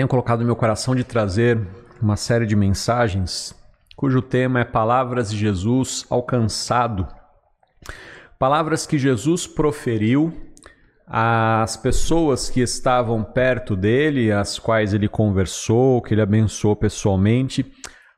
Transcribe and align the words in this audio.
tenho 0.00 0.08
colocado 0.08 0.40
no 0.40 0.46
meu 0.46 0.56
coração 0.56 0.94
de 0.94 1.04
trazer 1.04 1.60
uma 2.00 2.16
série 2.16 2.46
de 2.46 2.56
mensagens 2.56 3.54
cujo 3.94 4.22
tema 4.22 4.60
é 4.60 4.64
Palavras 4.64 5.30
de 5.30 5.36
Jesus 5.36 6.06
alcançado. 6.08 7.06
Palavras 8.38 8.86
que 8.86 8.98
Jesus 8.98 9.46
proferiu 9.46 10.32
às 11.06 11.76
pessoas 11.76 12.48
que 12.48 12.62
estavam 12.62 13.22
perto 13.22 13.76
dele, 13.76 14.32
as 14.32 14.58
quais 14.58 14.94
ele 14.94 15.06
conversou, 15.06 16.00
que 16.00 16.14
ele 16.14 16.22
abençoou 16.22 16.74
pessoalmente, 16.74 17.70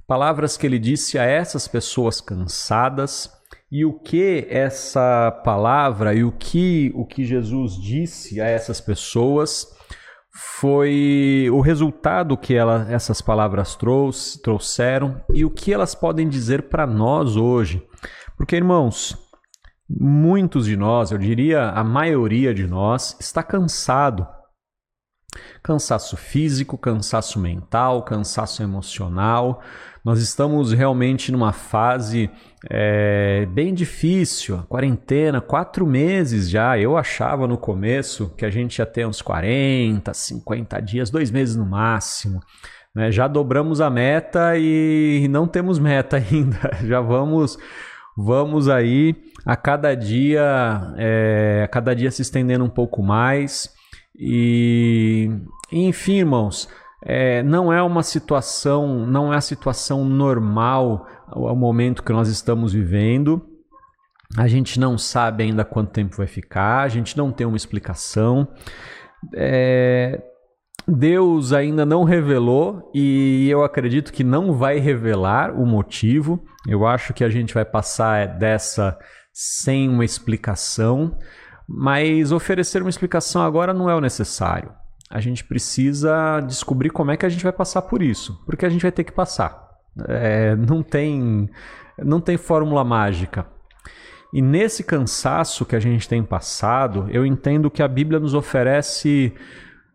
palavras 0.06 0.56
que 0.56 0.64
ele 0.64 0.78
disse 0.78 1.18
a 1.18 1.24
essas 1.24 1.66
pessoas 1.66 2.20
cansadas. 2.20 3.28
E 3.72 3.84
o 3.84 3.92
que 3.92 4.46
essa 4.48 5.32
palavra 5.44 6.14
e 6.14 6.22
o 6.22 6.30
que 6.30 6.92
o 6.94 7.04
que 7.04 7.24
Jesus 7.24 7.74
disse 7.74 8.40
a 8.40 8.46
essas 8.46 8.80
pessoas 8.80 9.81
foi 10.34 11.48
o 11.52 11.60
resultado 11.60 12.36
que 12.38 12.54
ela, 12.54 12.86
essas 12.90 13.20
palavras 13.20 13.76
trouxe, 13.76 14.40
trouxeram 14.40 15.22
e 15.32 15.44
o 15.44 15.50
que 15.50 15.72
elas 15.72 15.94
podem 15.94 16.28
dizer 16.28 16.68
para 16.68 16.86
nós 16.86 17.36
hoje. 17.36 17.86
Porque, 18.36 18.56
irmãos, 18.56 19.16
muitos 19.88 20.64
de 20.64 20.76
nós, 20.76 21.10
eu 21.10 21.18
diria 21.18 21.70
a 21.70 21.84
maioria 21.84 22.54
de 22.54 22.66
nós, 22.66 23.14
está 23.20 23.42
cansado. 23.42 24.26
Cansaço 25.62 26.16
físico, 26.16 26.78
cansaço 26.78 27.38
mental, 27.38 28.02
cansaço 28.02 28.62
emocional. 28.62 29.62
Nós 30.04 30.20
estamos 30.20 30.72
realmente 30.72 31.30
numa 31.30 31.52
fase 31.52 32.28
é, 32.68 33.46
bem 33.46 33.72
difícil, 33.72 34.58
quarentena, 34.68 35.40
quatro 35.40 35.86
meses 35.86 36.50
já. 36.50 36.76
Eu 36.76 36.96
achava 36.96 37.46
no 37.46 37.56
começo 37.56 38.34
que 38.36 38.44
a 38.44 38.50
gente 38.50 38.78
ia 38.78 38.86
ter 38.86 39.06
uns 39.06 39.22
40, 39.22 40.12
50 40.12 40.80
dias, 40.80 41.08
dois 41.08 41.30
meses 41.30 41.54
no 41.54 41.64
máximo. 41.64 42.40
Né? 42.92 43.12
Já 43.12 43.28
dobramos 43.28 43.80
a 43.80 43.88
meta 43.88 44.58
e 44.58 45.28
não 45.30 45.46
temos 45.46 45.78
meta 45.78 46.16
ainda. 46.30 46.78
Já 46.84 47.00
vamos, 47.00 47.56
vamos 48.16 48.68
aí 48.68 49.14
a 49.46 49.54
cada 49.54 49.94
dia, 49.94 50.94
é, 50.96 51.62
a 51.64 51.68
cada 51.68 51.94
dia 51.94 52.10
se 52.10 52.22
estendendo 52.22 52.64
um 52.64 52.70
pouco 52.70 53.04
mais. 53.04 53.72
E, 54.18 55.30
enfim, 55.70 56.18
irmãos, 56.18 56.68
é, 57.02 57.42
não 57.42 57.72
é 57.72 57.82
uma 57.82 58.02
situação, 58.02 59.04
não 59.06 59.32
é 59.32 59.36
a 59.36 59.40
situação 59.40 60.04
normal 60.04 61.06
o 61.34 61.54
momento 61.54 62.02
que 62.02 62.12
nós 62.12 62.28
estamos 62.28 62.72
vivendo. 62.72 63.44
A 64.36 64.46
gente 64.46 64.78
não 64.78 64.96
sabe 64.96 65.42
ainda 65.42 65.64
quanto 65.64 65.90
tempo 65.90 66.16
vai 66.16 66.26
ficar, 66.26 66.82
a 66.82 66.88
gente 66.88 67.16
não 67.16 67.32
tem 67.32 67.46
uma 67.46 67.56
explicação. 67.56 68.48
É, 69.34 70.22
Deus 70.86 71.52
ainda 71.52 71.84
não 71.84 72.04
revelou 72.04 72.90
e 72.94 73.48
eu 73.50 73.62
acredito 73.62 74.12
que 74.12 74.24
não 74.24 74.52
vai 74.52 74.78
revelar 74.78 75.52
o 75.52 75.66
motivo. 75.66 76.44
Eu 76.66 76.86
acho 76.86 77.12
que 77.12 77.24
a 77.24 77.28
gente 77.28 77.52
vai 77.52 77.64
passar 77.64 78.26
dessa 78.38 78.96
sem 79.32 79.88
uma 79.88 80.04
explicação, 80.04 81.16
mas 81.68 82.32
oferecer 82.32 82.80
uma 82.82 82.90
explicação 82.90 83.42
agora 83.42 83.74
não 83.74 83.90
é 83.90 83.94
o 83.94 84.00
necessário. 84.00 84.72
A 85.12 85.20
gente 85.20 85.44
precisa 85.44 86.40
descobrir 86.40 86.90
como 86.90 87.10
é 87.10 87.16
que 87.16 87.26
a 87.26 87.28
gente 87.28 87.44
vai 87.44 87.52
passar 87.52 87.82
por 87.82 88.02
isso, 88.02 88.42
porque 88.46 88.64
a 88.64 88.68
gente 88.70 88.82
vai 88.82 88.90
ter 88.90 89.04
que 89.04 89.12
passar. 89.12 89.70
É, 90.08 90.56
não 90.56 90.82
tem 90.82 91.50
não 92.02 92.20
tem 92.20 92.38
fórmula 92.38 92.82
mágica. 92.82 93.46
E 94.32 94.40
nesse 94.40 94.82
cansaço 94.82 95.66
que 95.66 95.76
a 95.76 95.80
gente 95.80 96.08
tem 96.08 96.22
passado, 96.22 97.06
eu 97.10 97.26
entendo 97.26 97.70
que 97.70 97.82
a 97.82 97.88
Bíblia 97.88 98.18
nos 98.18 98.32
oferece 98.32 99.34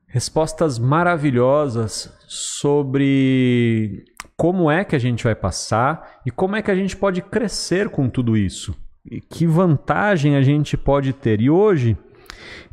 respostas 0.07 0.77
maravilhosas 0.77 2.13
sobre 2.27 4.05
como 4.35 4.69
é 4.69 4.85
que 4.85 4.95
a 4.95 4.99
gente 4.99 5.23
vai 5.23 5.33
passar 5.33 6.19
e 6.23 6.29
como 6.29 6.55
é 6.55 6.61
que 6.61 6.69
a 6.69 6.75
gente 6.75 6.95
pode 6.95 7.23
crescer 7.23 7.89
com 7.89 8.07
tudo 8.07 8.37
isso. 8.37 8.75
E 9.09 9.19
que 9.19 9.47
vantagem 9.47 10.35
a 10.35 10.41
gente 10.43 10.77
pode 10.77 11.13
ter. 11.13 11.41
E 11.41 11.49
hoje 11.49 11.97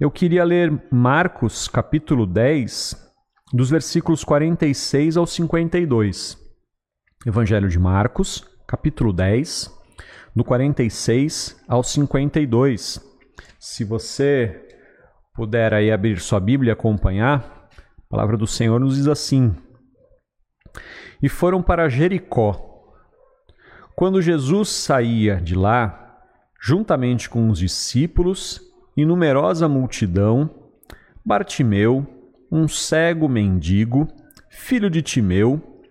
eu 0.00 0.10
queria 0.10 0.44
ler 0.44 0.72
Marcos 0.90 1.68
capítulo 1.68 2.26
10, 2.26 2.96
dos 3.52 3.70
versículos 3.70 4.24
46 4.24 5.16
ao 5.16 5.26
52. 5.26 6.38
Evangelho 7.26 7.68
de 7.68 7.78
Marcos, 7.78 8.44
capítulo 8.66 9.12
10, 9.12 9.70
do 10.34 10.44
46 10.44 11.62
ao 11.68 11.82
52. 11.82 13.00
Se 13.58 13.84
você 13.84 14.68
puder 15.34 15.72
aí 15.72 15.90
abrir 15.90 16.20
sua 16.20 16.40
Bíblia 16.40 16.70
e 16.70 16.72
acompanhar, 16.72 17.68
a 17.78 18.10
palavra 18.10 18.36
do 18.36 18.46
Senhor 18.46 18.78
nos 18.78 18.96
diz 18.96 19.06
assim: 19.06 19.54
E 21.22 21.28
foram 21.28 21.62
para 21.62 21.88
Jericó. 21.88 22.72
Quando 23.96 24.20
Jesus 24.20 24.68
saía 24.68 25.40
de 25.40 25.54
lá, 25.54 26.18
juntamente 26.60 27.30
com 27.30 27.48
os 27.48 27.58
discípulos 27.58 28.60
e 28.96 29.04
numerosa 29.04 29.68
multidão, 29.68 30.50
Bartimeu, 31.24 32.06
um 32.50 32.68
cego 32.68 33.28
mendigo, 33.28 34.06
filho 34.48 34.90
de 34.90 35.02
Timeu, 35.02 35.82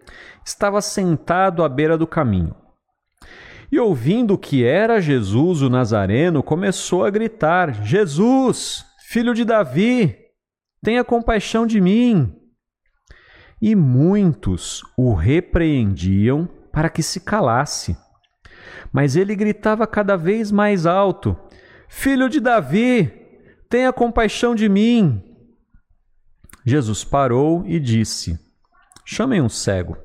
estava 0.45 0.81
sentado 0.81 1.63
à 1.63 1.69
beira 1.69 1.97
do 1.97 2.07
caminho. 2.07 2.55
E 3.71 3.79
ouvindo 3.79 4.37
que 4.37 4.63
era 4.63 5.01
Jesus 5.01 5.63
o 5.63 5.69
Nazareno, 5.69 6.43
começou 6.43 7.03
a 7.03 7.09
gritar: 7.09 7.83
Jesus, 7.83 8.85
filho 9.07 9.33
de 9.33 9.43
Davi, 9.43 10.15
tenha 10.83 11.03
compaixão 11.03 11.65
de 11.65 11.81
mim. 11.81 12.31
E 13.59 13.75
muitos 13.75 14.83
o 14.97 15.13
repreendiam 15.13 16.47
para 16.71 16.89
que 16.89 17.01
se 17.01 17.21
calasse. 17.21 17.97
Mas 18.91 19.15
ele 19.15 19.35
gritava 19.35 19.87
cada 19.87 20.15
vez 20.15 20.51
mais 20.51 20.85
alto: 20.85 21.35
Filho 21.95 22.27
de 22.27 22.41
Davi, 22.41 23.13
tenha 23.69 23.93
compaixão 23.93 24.55
de 24.55 24.67
mim. 24.67 25.23
Jesus 26.65 27.03
parou 27.05 27.63
e 27.65 27.79
disse: 27.79 28.37
Chamem 29.05 29.41
um 29.41 29.47
cego. 29.47 29.95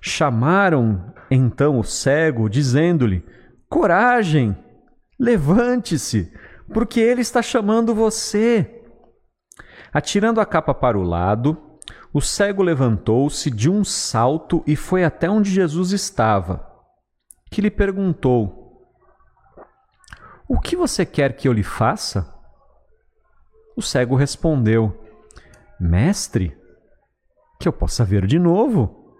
Chamaram 0.00 1.12
então 1.30 1.78
o 1.78 1.84
cego, 1.84 2.48
dizendo-lhe: 2.48 3.22
Coragem, 3.68 4.56
levante-se, 5.18 6.32
porque 6.72 7.00
ele 7.00 7.20
está 7.20 7.42
chamando 7.42 7.94
você. 7.94 8.82
Atirando 9.92 10.40
a 10.40 10.46
capa 10.46 10.72
para 10.72 10.96
o 10.96 11.02
lado, 11.02 11.60
o 12.14 12.20
cego 12.20 12.62
levantou-se 12.62 13.50
de 13.50 13.68
um 13.68 13.84
salto 13.84 14.62
e 14.66 14.74
foi 14.74 15.04
até 15.04 15.28
onde 15.28 15.50
Jesus 15.50 15.90
estava, 15.90 16.64
que 17.50 17.60
lhe 17.60 17.70
perguntou: 17.70 18.61
O 20.52 20.60
que 20.60 20.76
você 20.76 21.06
quer 21.06 21.34
que 21.34 21.48
eu 21.48 21.52
lhe 21.54 21.62
faça? 21.62 22.30
O 23.74 23.80
cego 23.80 24.14
respondeu: 24.14 25.02
Mestre, 25.80 26.54
que 27.58 27.66
eu 27.66 27.72
possa 27.72 28.04
ver 28.04 28.26
de 28.26 28.38
novo. 28.38 29.16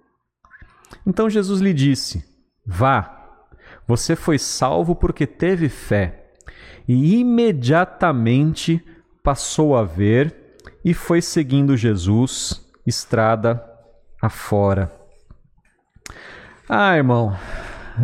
Então 1.07 1.31
Jesus 1.31 1.63
lhe 1.63 1.73
disse: 1.73 2.23
Vá, 2.67 3.31
você 3.89 4.15
foi 4.15 4.39
salvo 4.39 4.95
porque 4.95 5.27
teve 5.27 5.71
fé. 5.71 6.35
E 6.87 7.17
imediatamente 7.21 8.85
passou 9.25 9.75
a 9.75 9.85
ver 9.85 10.59
e 10.85 10.93
foi 10.93 11.23
seguindo 11.23 11.79
Jesus 11.79 12.63
estrada 12.87 13.65
afora. 14.21 14.95
Ah, 16.69 16.95
irmão, 16.95 17.35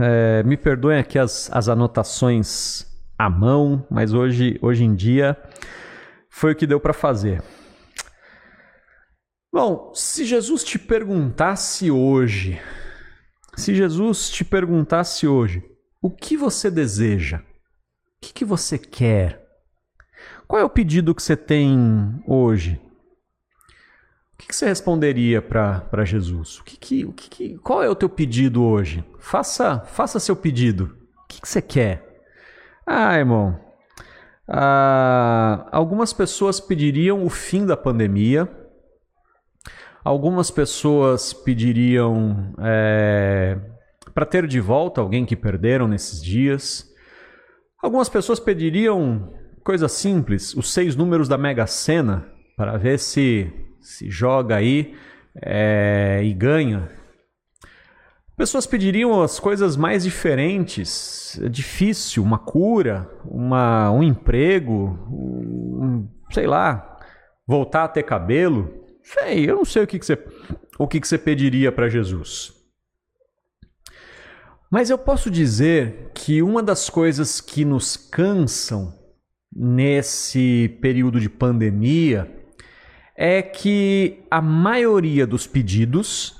é, 0.01 0.43
me 0.45 0.57
perdoem 0.57 0.99
aqui 0.99 1.19
as, 1.19 1.51
as 1.53 1.69
anotações 1.69 2.88
à 3.19 3.29
mão, 3.29 3.85
mas 3.91 4.15
hoje, 4.15 4.59
hoje 4.63 4.85
em 4.85 4.95
dia 4.95 5.37
foi 6.31 6.53
o 6.53 6.57
que 6.57 6.67
deu 6.67 6.79
para 6.79 6.93
fazer. 6.93 7.43
Bom, 9.53 9.93
se 9.95 10.25
Jesus 10.25 10.63
te 10.63 10.79
perguntasse 10.79 11.91
hoje, 11.91 12.61
se 13.57 13.75
Jesus 13.75 14.31
te 14.31 14.45
perguntasse 14.45 15.27
hoje, 15.27 15.65
o 16.01 16.11
que 16.11 16.37
você 16.37 16.71
deseja? 16.71 17.39
O 17.39 18.21
que, 18.21 18.33
que 18.33 18.45
você 18.45 18.79
quer? 18.79 19.45
Qual 20.47 20.61
é 20.61 20.65
o 20.65 20.71
pedido 20.71 21.15
que 21.15 21.23
você 21.23 21.37
tem 21.37 22.23
hoje? 22.27 22.81
O 24.35 24.39
que, 24.39 24.49
que 24.49 24.55
você 24.55 24.67
responderia 24.67 25.43
para 25.43 26.05
Jesus? 26.05 26.61
O 26.61 26.65
que, 26.65 26.77
que, 26.77 27.05
o 27.05 27.13
que, 27.13 27.59
qual 27.59 27.83
é 27.83 27.89
o 27.89 27.97
teu 27.97 28.09
pedido 28.09 28.63
hoje? 28.63 29.05
Faça, 29.19 29.81
faça 29.81 30.21
seu 30.21 30.37
pedido. 30.37 30.97
O 31.25 31.27
que, 31.27 31.41
que 31.41 31.49
você 31.49 31.61
quer? 31.61 32.08
Ah, 32.91 33.19
irmão, 33.19 33.61
ah, 34.49 35.69
algumas 35.71 36.13
pessoas 36.13 36.59
pediriam 36.59 37.23
o 37.23 37.29
fim 37.29 37.67
da 37.67 37.77
pandemia 37.77 38.49
Algumas 40.09 40.51
pessoas 40.51 41.35
pediriam 41.35 42.55
é, 42.61 43.59
para 44.15 44.25
ter 44.25 44.47
de 44.47 44.59
volta 44.59 45.03
alguém 45.03 45.27
que 45.27 45.37
perderam 45.37 45.87
nesses 45.87 46.23
dias. 46.23 46.91
Algumas 47.83 48.09
pessoas 48.09 48.41
pediriam 48.41 49.35
coisa 49.63 49.87
simples, 49.87 50.55
os 50.55 50.73
seis 50.73 50.97
números 50.97 51.29
da 51.29 51.37
Mega 51.37 51.67
Sena, 51.67 52.27
para 52.57 52.79
ver 52.79 52.99
se 52.99 53.53
se 53.83 54.11
joga 54.11 54.57
aí 54.57 54.95
é, 55.43 56.23
e 56.25 56.33
ganha. 56.33 56.89
Pessoas 58.39 58.69
pediriam 58.69 59.21
as 59.21 59.41
coisas 59.41 59.77
mais 59.77 60.05
diferentes. 60.05 61.41
É 61.43 61.49
difícil, 61.49 62.23
uma 62.23 62.39
cura, 62.39 63.11
uma, 63.25 63.91
um 63.91 64.01
emprego, 64.01 64.97
um, 65.11 66.09
sei 66.31 66.47
lá, 66.47 67.01
voltar 67.45 67.83
a 67.83 67.89
ter 67.89 68.05
cabelo. 68.05 68.73
Sei, 69.03 69.51
eu 69.51 69.57
não 69.57 69.65
sei 69.65 69.83
o 69.83 69.87
que, 69.89 69.99
que 69.99 70.07
você, 70.07 70.17
o 70.79 70.87
que, 70.87 71.01
que 71.01 71.09
você 71.09 71.19
pediria 71.19 71.73
para 71.73 71.89
Jesus. 71.89 72.53
Mas 74.71 74.89
eu 74.89 74.99
posso 74.99 75.33
dizer 75.33 76.13
que 76.15 76.41
uma 76.41 76.63
das 76.63 76.89
coisas 76.89 77.41
que 77.41 77.65
nos 77.65 77.97
cansam 77.97 78.95
nesse 79.53 80.79
período 80.81 81.19
de 81.19 81.29
pandemia 81.29 82.33
é 83.17 83.43
que 83.43 84.23
a 84.31 84.41
maioria 84.41 85.27
dos 85.27 85.45
pedidos 85.45 86.38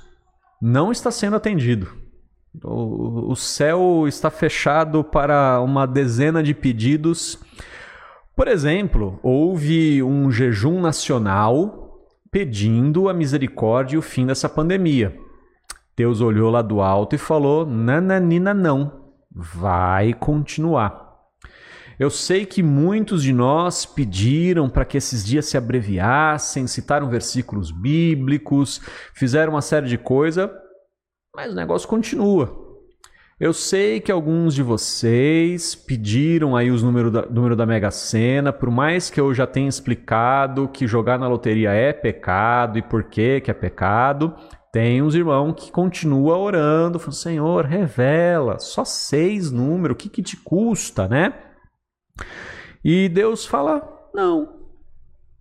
não 0.61 0.91
está 0.91 1.11
sendo 1.11 1.35
atendido. 1.35 1.87
O, 2.63 3.35
céu 3.35 4.05
está 4.07 4.29
fechado 4.29 5.03
para 5.03 5.61
uma 5.61 5.85
dezena 5.85 6.41
de 6.41 6.53
pedidos. 6.53 7.39
Por 8.35 8.47
exemplo, 8.47 9.19
houve 9.21 10.01
um 10.01 10.31
jejum 10.31 10.81
nacional 10.81 11.99
pedindo 12.31 13.07
a 13.07 13.13
misericórdia 13.13 13.95
e 13.95 13.99
o 13.99 14.01
fim 14.01 14.25
dessa 14.25 14.49
pandemia. 14.49 15.15
Deus 15.95 16.21
olhou 16.21 16.49
lá 16.49 16.61
do 16.61 16.81
alto 16.81 17.15
e 17.15 17.19
falou: 17.19 17.65
Nananina, 17.65 18.53
não, 18.53 19.03
vai 19.31 20.13
continuar. 20.13 21.08
Eu 21.99 22.09
sei 22.09 22.45
que 22.45 22.63
muitos 22.63 23.21
de 23.21 23.33
nós 23.33 23.85
pediram 23.85 24.69
para 24.69 24.85
que 24.85 24.97
esses 24.97 25.25
dias 25.25 25.47
se 25.47 25.57
abreviassem, 25.57 26.65
citaram 26.65 27.09
versículos 27.09 27.71
bíblicos, 27.71 28.79
fizeram 29.13 29.51
uma 29.51 29.61
série 29.61 29.87
de 29.87 29.97
coisas, 29.97 30.49
mas 31.35 31.51
o 31.51 31.55
negócio 31.55 31.89
continua. 31.89 32.69
Eu 33.37 33.51
sei 33.51 33.99
que 33.99 34.13
alguns 34.13 34.55
de 34.55 34.63
vocês 34.63 35.75
pediram 35.75 36.55
aí 36.55 36.71
os 36.71 36.81
números 36.81 37.11
da, 37.11 37.25
número 37.25 37.53
da 37.53 37.65
Mega 37.65 37.91
Sena, 37.91 38.53
por 38.53 38.71
mais 38.71 39.09
que 39.09 39.19
eu 39.19 39.33
já 39.33 39.45
tenha 39.45 39.67
explicado 39.67 40.69
que 40.69 40.87
jogar 40.87 41.19
na 41.19 41.27
loteria 41.27 41.71
é 41.71 41.91
pecado 41.91 42.77
e 42.77 42.81
por 42.81 43.03
que 43.03 43.41
que 43.41 43.51
é 43.51 43.53
pecado, 43.53 44.33
tem 44.71 45.01
uns 45.01 45.15
irmãos 45.15 45.53
que 45.53 45.69
continua 45.69 46.37
orando, 46.37 46.97
falando, 46.97 47.15
Senhor, 47.15 47.65
revela, 47.65 48.57
só 48.57 48.85
seis 48.85 49.51
números, 49.51 49.95
o 49.95 49.97
que, 49.97 50.07
que 50.07 50.21
te 50.21 50.37
custa, 50.37 51.05
né? 51.05 51.33
E 52.83 53.09
Deus 53.09 53.45
fala, 53.45 54.09
não. 54.13 54.59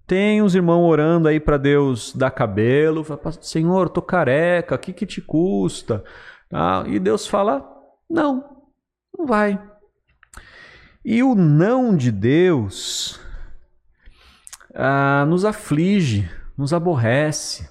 Tem 0.07 0.41
uns 0.41 0.55
irmãos 0.55 0.89
orando 0.89 1.29
aí 1.29 1.39
para 1.39 1.59
Deus 1.59 2.15
dar 2.15 2.31
cabelo, 2.31 3.05
fala, 3.05 3.21
Senhor, 3.41 3.89
tô 3.91 4.01
careca, 4.01 4.75
o 4.75 4.79
que, 4.79 4.93
que 4.93 5.07
te 5.07 5.21
custa? 5.21 6.03
Ah, 6.51 6.83
e 6.87 6.99
Deus 6.99 7.27
fala, 7.27 7.63
não, 8.09 8.65
não 9.17 9.27
vai. 9.27 9.61
E 11.05 11.23
o 11.23 11.35
não 11.35 11.97
de 11.97 12.11
Deus 12.11 13.21
ah, 14.75 15.25
nos 15.29 15.45
aflige, 15.45 16.29
nos 16.57 16.73
aborrece. 16.73 17.69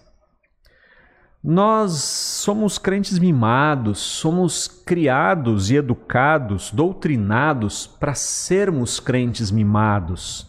Nós 1.50 1.94
somos 1.94 2.78
crentes 2.78 3.18
mimados, 3.18 4.00
somos 4.00 4.68
criados 4.68 5.72
e 5.72 5.78
educados, 5.78 6.72
doutrinados 6.72 7.88
para 7.88 8.14
sermos 8.14 9.00
crentes 9.00 9.50
mimados. 9.50 10.46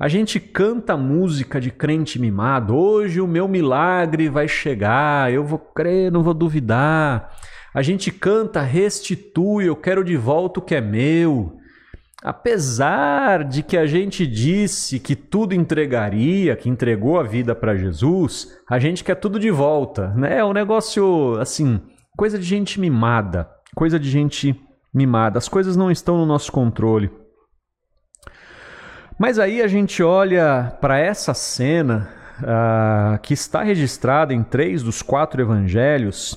A 0.00 0.08
gente 0.08 0.40
canta 0.40 0.96
música 0.96 1.60
de 1.60 1.70
crente 1.70 2.18
mimado. 2.18 2.74
Hoje 2.74 3.20
o 3.20 3.28
meu 3.28 3.46
milagre 3.46 4.28
vai 4.28 4.48
chegar, 4.48 5.32
eu 5.32 5.44
vou 5.44 5.60
crer, 5.60 6.10
não 6.10 6.24
vou 6.24 6.34
duvidar. 6.34 7.30
A 7.72 7.80
gente 7.80 8.10
canta 8.10 8.62
restitui, 8.62 9.68
eu 9.68 9.76
quero 9.76 10.02
de 10.02 10.16
volta 10.16 10.58
o 10.58 10.62
que 10.64 10.74
é 10.74 10.80
meu. 10.80 11.55
Apesar 12.22 13.44
de 13.44 13.62
que 13.62 13.76
a 13.76 13.86
gente 13.86 14.26
disse 14.26 14.98
que 14.98 15.14
tudo 15.14 15.54
entregaria, 15.54 16.56
que 16.56 16.68
entregou 16.68 17.20
a 17.20 17.22
vida 17.22 17.54
para 17.54 17.76
Jesus, 17.76 18.58
a 18.68 18.78
gente 18.78 19.04
quer 19.04 19.16
tudo 19.16 19.38
de 19.38 19.50
volta, 19.50 20.08
né? 20.14 20.38
É 20.38 20.44
um 20.44 20.52
negócio 20.52 21.38
assim, 21.38 21.80
coisa 22.16 22.38
de 22.38 22.44
gente 22.44 22.80
mimada, 22.80 23.48
coisa 23.74 23.98
de 23.98 24.10
gente 24.10 24.58
mimada. 24.92 25.38
As 25.38 25.48
coisas 25.48 25.76
não 25.76 25.90
estão 25.90 26.16
no 26.16 26.24
nosso 26.24 26.50
controle. 26.50 27.10
Mas 29.18 29.38
aí 29.38 29.62
a 29.62 29.66
gente 29.66 30.02
olha 30.02 30.76
para 30.80 30.98
essa 30.98 31.34
cena 31.34 32.08
uh, 32.40 33.18
que 33.20 33.34
está 33.34 33.62
registrada 33.62 34.32
em 34.32 34.42
três 34.42 34.82
dos 34.82 35.02
quatro 35.02 35.40
evangelhos 35.40 36.36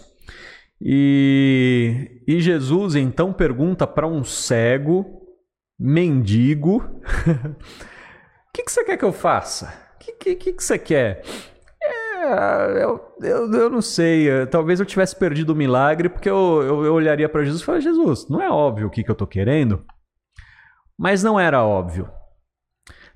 e, 0.81 2.21
e 2.25 2.39
Jesus 2.39 2.95
então 2.95 3.33
pergunta 3.33 3.85
para 3.85 4.07
um 4.07 4.23
cego 4.23 5.19
mendigo. 5.79 6.77
O 6.77 7.01
que, 8.53 8.63
que 8.63 8.71
você 8.71 8.83
quer 8.83 8.97
que 8.97 9.05
eu 9.05 9.13
faça? 9.13 9.73
O 9.95 9.99
que, 9.99 10.11
que, 10.13 10.35
que, 10.35 10.53
que 10.53 10.63
você 10.63 10.77
quer? 10.77 11.23
É, 11.81 12.83
eu, 12.83 13.15
eu, 13.21 13.53
eu 13.53 13.69
não 13.69 13.81
sei. 13.81 14.45
Talvez 14.47 14.79
eu 14.79 14.85
tivesse 14.85 15.15
perdido 15.15 15.51
o 15.51 15.55
milagre 15.55 16.09
porque 16.09 16.29
eu, 16.29 16.61
eu, 16.63 16.85
eu 16.85 16.93
olharia 16.93 17.29
para 17.29 17.43
Jesus 17.43 17.61
e 17.61 17.65
falaria: 17.65 17.89
Jesus, 17.89 18.27
não 18.27 18.41
é 18.41 18.49
óbvio 18.49 18.87
o 18.87 18.89
que, 18.89 19.03
que 19.03 19.09
eu 19.09 19.13
estou 19.13 19.27
querendo? 19.27 19.85
Mas 20.97 21.23
não 21.23 21.39
era 21.39 21.63
óbvio. 21.63 22.11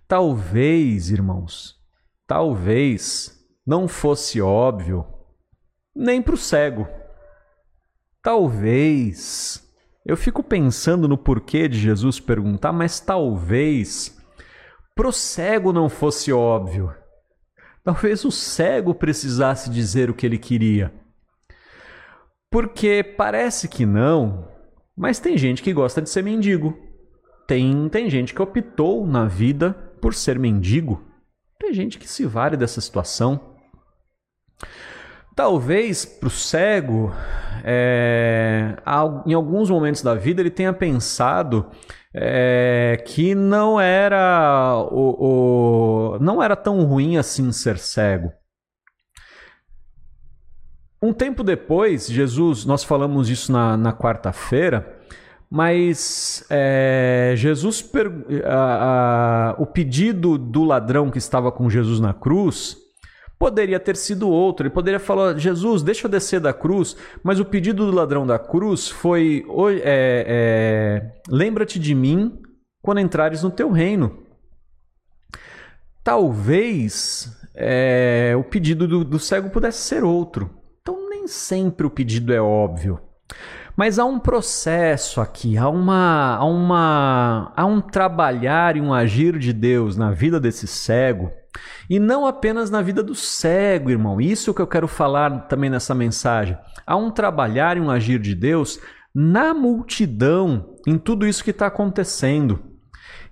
Talvez, 0.08 1.10
irmãos, 1.10 1.76
talvez 2.26 3.44
não 3.66 3.88
fosse 3.88 4.42
óbvio 4.42 5.06
nem 5.96 6.22
para 6.22 6.36
o 6.36 6.38
cego. 6.38 6.88
Talvez 8.22 9.63
eu 10.06 10.18
fico 10.18 10.44
pensando 10.44 11.08
no 11.08 11.18
porquê 11.18 11.68
de 11.68 11.80
Jesus 11.80 12.20
perguntar, 12.20 12.74
mas 12.74 13.00
talvez 13.00 14.18
pro 14.94 15.12
cego 15.12 15.72
não 15.72 15.88
fosse 15.88 16.32
óbvio. 16.32 16.94
Talvez 17.84 18.24
o 18.26 18.32
cego 18.32 18.94
precisasse 18.94 19.70
dizer 19.70 20.10
o 20.10 20.14
que 20.14 20.26
ele 20.26 20.38
queria. 20.38 20.94
Porque 22.52 23.04
parece 23.04 23.68
que 23.68 23.86
não, 23.86 24.48
mas 24.96 25.20
tem 25.20 25.38
gente 25.38 25.64
que 25.64 25.74
gosta 25.74 26.02
de 26.02 26.10
ser 26.10 26.22
mendigo. 26.22 26.78
Tem, 27.48 27.90
tem 27.90 28.10
gente 28.10 28.34
que 28.34 28.42
optou 28.42 29.08
na 29.08 29.26
vida 29.26 29.74
por 30.02 30.14
ser 30.14 30.38
mendigo. 30.38 31.04
Tem 31.60 31.74
gente 31.74 31.98
que 31.98 32.08
se 32.08 32.26
vale 32.26 32.56
dessa 32.56 32.80
situação. 32.80 33.53
Talvez 35.36 36.06
para 36.06 36.28
o 36.28 36.30
cego, 36.30 37.12
é, 37.64 38.76
em 39.26 39.34
alguns 39.34 39.70
momentos 39.70 40.04
da 40.04 40.14
vida, 40.14 40.42
ele 40.42 40.52
tenha 40.52 40.72
pensado 40.72 41.66
é, 42.14 43.04
que 43.08 43.34
não 43.34 43.82
era, 43.82 44.76
o, 44.92 46.14
o, 46.16 46.20
não 46.20 46.42
era 46.42 46.56
tão 46.56 46.84
ruim 46.84 47.18
assim 47.18 47.52
ser 47.52 47.80
cego. 47.80 48.32
Um 51.02 51.12
tempo 51.12 51.44
depois, 51.44 52.08
Jesus, 52.08 52.64
nós 52.64 52.84
falamos 52.84 53.28
isso 53.28 53.52
na, 53.52 53.76
na 53.76 53.92
quarta-feira, 53.92 55.00
mas 55.50 56.46
é, 56.50 57.34
Jesus, 57.36 57.84
a, 58.46 59.56
a, 59.58 59.62
o 59.62 59.66
pedido 59.66 60.38
do 60.38 60.64
ladrão 60.64 61.10
que 61.10 61.18
estava 61.18 61.52
com 61.52 61.70
Jesus 61.70 62.00
na 62.00 62.14
cruz 62.14 62.83
Poderia 63.44 63.78
ter 63.78 63.98
sido 63.98 64.30
outro. 64.30 64.66
Ele 64.66 64.74
poderia 64.74 65.02
falar: 65.02 65.38
Jesus, 65.38 65.84
deixa 65.84 66.08
eu 66.08 66.10
descer 66.10 66.40
da 66.40 66.54
cruz. 66.54 66.96
Mas 67.22 67.42
o 67.42 67.46
pedido 67.46 67.86
do 67.86 67.94
ladrão 67.94 68.26
da 68.26 68.40
cruz 68.40 68.88
foi: 68.88 69.46
é, 69.84 70.26
é, 70.26 71.12
lembra-te 71.28 71.78
de 71.78 71.94
mim 71.94 72.40
quando 72.82 73.02
entrares 73.02 73.44
no 73.44 73.52
teu 73.52 73.70
reino. 73.70 74.18
Talvez 76.02 77.38
é, 77.54 78.34
o 78.40 78.46
pedido 78.46 78.88
do, 78.88 79.04
do 79.04 79.20
cego 79.20 79.50
pudesse 79.50 79.80
ser 79.80 80.06
outro. 80.06 80.50
Então, 80.82 81.10
nem 81.10 81.28
sempre 81.28 81.86
o 81.86 81.90
pedido 81.90 82.32
é 82.32 82.40
óbvio. 82.40 82.98
Mas 83.76 84.00
há 84.00 84.06
um 84.06 84.20
processo 84.20 85.20
aqui, 85.20 85.58
há, 85.58 85.68
uma, 85.68 86.38
há, 86.38 86.46
uma, 86.46 87.52
há 87.58 87.66
um 87.66 87.82
trabalhar 87.82 88.78
e 88.78 88.82
um 88.82 88.94
agir 88.94 89.38
de 89.38 89.52
Deus 89.52 89.98
na 89.98 90.12
vida 90.12 90.40
desse 90.40 90.66
cego 90.66 91.30
e 91.90 92.00
não 92.00 92.26
apenas 92.26 92.70
na 92.70 92.82
vida 92.82 93.04
do 93.04 93.16
cego, 93.16 93.90
irmão. 93.90 94.20
Isso 94.20 94.54
que 94.54 94.62
eu 94.62 94.68
quero 94.68 94.88
falar 94.88 95.48
também 95.48 95.70
nessa 95.70 95.94
mensagem. 95.94 96.58
Há 96.86 96.96
um 96.96 97.12
trabalhar 97.12 97.78
e 97.78 97.82
um 97.82 97.90
agir 97.90 98.20
de 98.20 98.36
Deus 98.36 98.80
na 99.14 99.54
multidão, 99.54 100.76
em 100.88 100.98
tudo 100.98 101.28
isso 101.28 101.44
que 101.44 101.52
está 101.52 101.68
acontecendo. 101.68 102.73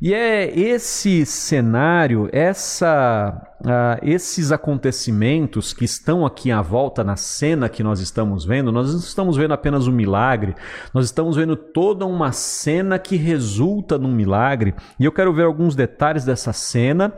E 0.01 0.15
é 0.15 0.51
esse 0.59 1.27
cenário, 1.27 2.27
essa, 2.31 3.39
uh, 3.61 3.99
esses 4.01 4.51
acontecimentos 4.51 5.73
que 5.73 5.85
estão 5.85 6.25
aqui 6.25 6.51
à 6.51 6.59
volta 6.59 7.03
na 7.03 7.15
cena 7.15 7.69
que 7.69 7.83
nós 7.83 7.99
estamos 7.99 8.43
vendo, 8.43 8.71
nós 8.71 8.91
não 8.91 8.99
estamos 8.99 9.37
vendo 9.37 9.53
apenas 9.53 9.87
um 9.87 9.91
milagre, 9.91 10.55
nós 10.91 11.05
estamos 11.05 11.35
vendo 11.35 11.55
toda 11.55 12.03
uma 12.03 12.31
cena 12.31 12.97
que 12.97 13.15
resulta 13.15 13.99
num 13.99 14.11
milagre. 14.11 14.73
E 14.99 15.05
eu 15.05 15.11
quero 15.11 15.31
ver 15.31 15.43
alguns 15.43 15.75
detalhes 15.75 16.25
dessa 16.25 16.51
cena. 16.51 17.13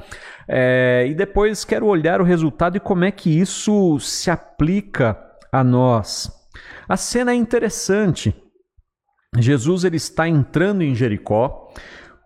É, 0.45 1.05
e 1.07 1.15
depois 1.15 1.63
quero 1.63 1.85
olhar 1.85 2.19
o 2.19 2.25
resultado 2.25 2.75
e 2.75 2.81
como 2.81 3.05
é 3.05 3.11
que 3.11 3.29
isso 3.29 3.97
se 4.01 4.29
aplica 4.29 5.17
a 5.53 5.63
nós. 5.63 6.29
A 6.89 6.97
cena 6.97 7.31
é 7.31 7.35
interessante. 7.35 8.35
Jesus 9.37 9.85
ele 9.85 9.95
está 9.95 10.27
entrando 10.27 10.83
em 10.83 10.93
Jericó. 10.93 11.69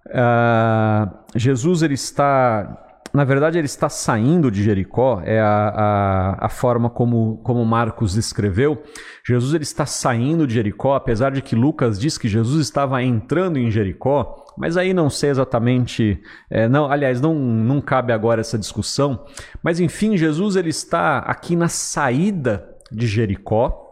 Uh, 0.07 1.17
Jesus 1.35 1.81
ele 1.81 1.93
está, 1.93 2.99
na 3.13 3.23
verdade, 3.23 3.57
ele 3.57 3.65
está 3.65 3.89
saindo 3.89 4.49
de 4.49 4.63
Jericó. 4.63 5.21
É 5.23 5.39
a, 5.39 6.35
a, 6.39 6.45
a 6.45 6.49
forma 6.49 6.89
como, 6.89 7.37
como 7.43 7.63
Marcos 7.65 8.15
escreveu. 8.15 8.81
Jesus 9.25 9.53
ele 9.53 9.63
está 9.63 9.85
saindo 9.85 10.47
de 10.47 10.53
Jericó, 10.53 10.95
apesar 10.95 11.31
de 11.31 11.41
que 11.41 11.55
Lucas 11.55 11.99
diz 11.99 12.17
que 12.17 12.27
Jesus 12.27 12.61
estava 12.61 13.01
entrando 13.03 13.57
em 13.57 13.69
Jericó. 13.69 14.45
Mas 14.57 14.75
aí 14.75 14.93
não 14.93 15.09
sei 15.09 15.29
exatamente, 15.29 16.19
é, 16.49 16.67
não, 16.67 16.91
aliás, 16.91 17.21
não, 17.21 17.35
não 17.35 17.79
cabe 17.79 18.11
agora 18.11 18.41
essa 18.41 18.57
discussão. 18.57 19.23
Mas 19.61 19.79
enfim, 19.79 20.17
Jesus 20.17 20.55
ele 20.55 20.69
está 20.69 21.19
aqui 21.19 21.55
na 21.55 21.67
saída 21.67 22.67
de 22.91 23.05
Jericó. 23.05 23.83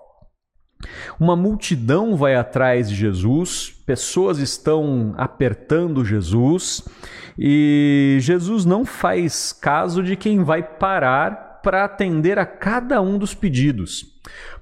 Uma 1.20 1.36
multidão 1.36 2.16
vai 2.16 2.36
atrás 2.36 2.90
de 2.90 2.96
Jesus, 2.96 3.75
pessoas 3.86 4.40
estão 4.40 5.14
apertando 5.18 6.04
Jesus 6.04 6.84
e 7.38 8.18
Jesus 8.20 8.66
não 8.66 8.84
faz 8.86 9.54
caso 9.54 10.02
de 10.02 10.16
quem 10.16 10.44
vai 10.44 10.64
parar 10.64 11.60
para 11.62 11.84
atender 11.84 12.40
a 12.40 12.46
cada 12.46 13.02
um 13.02 13.18
dos 13.18 13.34
pedidos, 13.34 14.06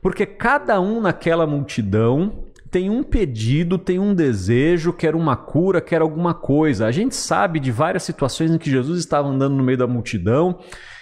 porque 0.01 0.25
cada 0.25 0.79
um 0.79 1.01
naquela 1.01 1.45
multidão 1.45 2.45
tem 2.71 2.89
um 2.89 3.03
pedido, 3.03 3.77
tem 3.77 3.99
um 3.99 4.15
desejo, 4.15 4.91
quer 4.91 5.13
uma 5.13 5.35
cura, 5.35 5.79
quer 5.79 6.01
alguma 6.01 6.33
coisa. 6.33 6.87
A 6.87 6.91
gente 6.91 7.15
sabe 7.15 7.59
de 7.59 7.71
várias 7.71 8.01
situações 8.01 8.49
em 8.49 8.57
que 8.57 8.67
Jesus 8.67 8.97
estava 8.97 9.27
andando 9.27 9.55
no 9.55 9.63
meio 9.63 9.77
da 9.77 9.85
multidão 9.85 10.59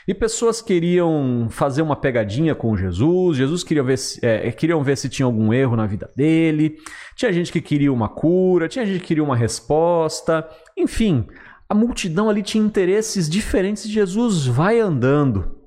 e 0.07 0.13
pessoas 0.13 0.61
queriam 0.61 1.47
fazer 1.49 1.81
uma 1.81 1.95
pegadinha 1.95 2.55
com 2.55 2.75
Jesus, 2.75 3.37
Jesus 3.37 3.63
queria 3.63 3.83
ver 3.83 3.97
se, 3.97 4.25
é, 4.25 4.51
queriam 4.51 4.83
ver 4.83 4.97
se 4.97 5.09
tinha 5.09 5.25
algum 5.25 5.53
erro 5.53 5.75
na 5.75 5.85
vida 5.85 6.09
dele, 6.15 6.77
tinha 7.15 7.31
gente 7.31 7.51
que 7.51 7.61
queria 7.61 7.93
uma 7.93 8.09
cura, 8.09 8.67
tinha 8.67 8.85
gente 8.85 8.99
que 8.99 9.07
queria 9.07 9.23
uma 9.23 9.35
resposta, 9.35 10.47
enfim, 10.77 11.27
a 11.69 11.73
multidão 11.73 12.29
ali 12.29 12.41
tinha 12.41 12.63
interesses 12.63 13.29
diferentes 13.29 13.85
e 13.85 13.89
Jesus 13.89 14.45
vai 14.45 14.79
andando. 14.79 15.59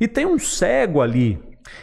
E 0.00 0.08
tem 0.08 0.24
um 0.24 0.38
cego 0.38 1.02
ali, 1.02 1.38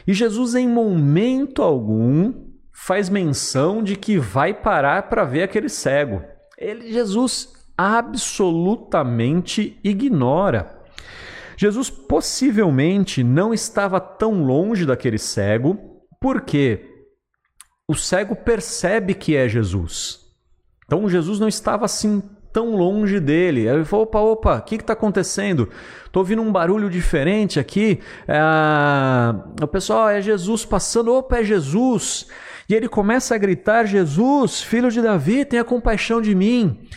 e 0.06 0.14
Jesus, 0.14 0.56
em 0.56 0.68
momento 0.68 1.62
algum, 1.62 2.34
faz 2.72 3.10
menção 3.10 3.84
de 3.84 3.96
que 3.96 4.18
vai 4.18 4.54
parar 4.54 5.10
para 5.10 5.24
ver 5.24 5.44
aquele 5.44 5.70
cego. 5.70 6.22
Ele, 6.58 6.92
Jesus 6.92 7.54
absolutamente 7.78 9.80
ignora. 9.84 10.76
Jesus 11.58 11.90
possivelmente 11.90 13.24
não 13.24 13.54
estava 13.54 14.00
tão 14.00 14.44
longe 14.44 14.86
daquele 14.86 15.18
cego, 15.18 15.78
porque 16.22 16.86
o 17.88 17.96
cego 17.96 18.36
percebe 18.36 19.16
que 19.16 19.36
é 19.36 19.50
Jesus. 19.50 20.20
Então 20.86 21.10
Jesus 21.10 21.40
não 21.40 21.48
estava 21.48 21.86
assim 21.86 22.22
tão 22.54 22.76
longe 22.76 23.20
dele. 23.20 23.68
Ele 23.68 23.86
falou: 23.86 24.06
opa, 24.06 24.20
opa, 24.20 24.58
o 24.58 24.62
que 24.62 24.76
está 24.76 24.94
acontecendo? 24.94 25.70
Estou 26.06 26.22
ouvindo 26.22 26.42
um 26.42 26.52
barulho 26.52 26.90
diferente 26.90 27.60
aqui. 27.60 28.00
É... 28.28 29.64
O 29.64 29.68
pessoal, 29.68 30.10
é 30.10 30.22
Jesus 30.22 30.64
passando, 30.64 31.14
opa, 31.14 31.40
é 31.40 31.44
Jesus. 31.44 32.28
E 32.70 32.76
ele 32.76 32.88
começa 32.88 33.36
a 33.36 33.38
gritar: 33.38 33.86
Jesus, 33.86 34.62
filho 34.62 34.90
de 34.90 35.02
Davi, 35.02 35.46
tenha 35.46 35.64
compaixão 35.64 36.22
de 36.22 36.36
mim. 36.36 36.88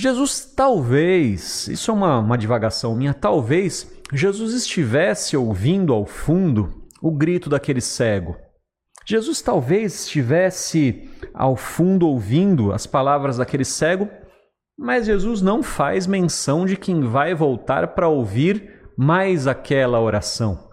Jesus 0.00 0.52
talvez, 0.54 1.66
isso 1.66 1.90
é 1.90 1.94
uma, 1.94 2.20
uma 2.20 2.38
divagação 2.38 2.94
minha, 2.94 3.12
talvez 3.12 3.92
Jesus 4.12 4.54
estivesse 4.54 5.36
ouvindo 5.36 5.92
ao 5.92 6.06
fundo 6.06 6.84
o 7.02 7.10
grito 7.10 7.50
daquele 7.50 7.80
cego. 7.80 8.36
Jesus 9.04 9.42
talvez 9.42 10.04
estivesse 10.04 11.10
ao 11.34 11.56
fundo 11.56 12.06
ouvindo 12.06 12.72
as 12.72 12.86
palavras 12.86 13.38
daquele 13.38 13.64
cego, 13.64 14.08
mas 14.78 15.06
Jesus 15.06 15.42
não 15.42 15.64
faz 15.64 16.06
menção 16.06 16.64
de 16.64 16.76
quem 16.76 17.00
vai 17.00 17.34
voltar 17.34 17.88
para 17.88 18.06
ouvir 18.06 18.92
mais 18.96 19.48
aquela 19.48 20.00
oração. 20.00 20.70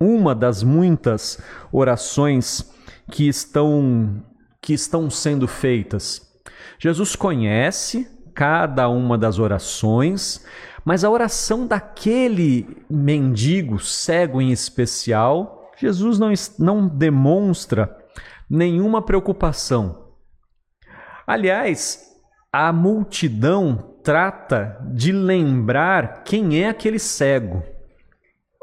Uma 0.00 0.34
das 0.34 0.64
muitas 0.64 1.40
orações 1.70 2.74
que 3.12 3.28
estão 3.28 4.20
que 4.60 4.72
estão 4.72 5.08
sendo 5.08 5.46
feitas. 5.46 6.20
Jesus 6.76 7.14
conhece 7.14 8.15
cada 8.36 8.86
uma 8.90 9.16
das 9.16 9.38
orações, 9.38 10.44
mas 10.84 11.02
a 11.02 11.10
oração 11.10 11.66
daquele 11.66 12.84
mendigo 12.88 13.80
cego 13.80 14.42
em 14.42 14.52
especial, 14.52 15.72
Jesus 15.78 16.18
não, 16.18 16.32
não 16.58 16.86
demonstra 16.86 17.96
nenhuma 18.48 19.00
preocupação. 19.00 20.04
Aliás, 21.26 22.14
a 22.52 22.72
multidão 22.74 23.96
trata 24.04 24.78
de 24.92 25.12
lembrar 25.12 26.22
quem 26.22 26.62
é 26.62 26.68
aquele 26.68 26.98
cego. 26.98 27.62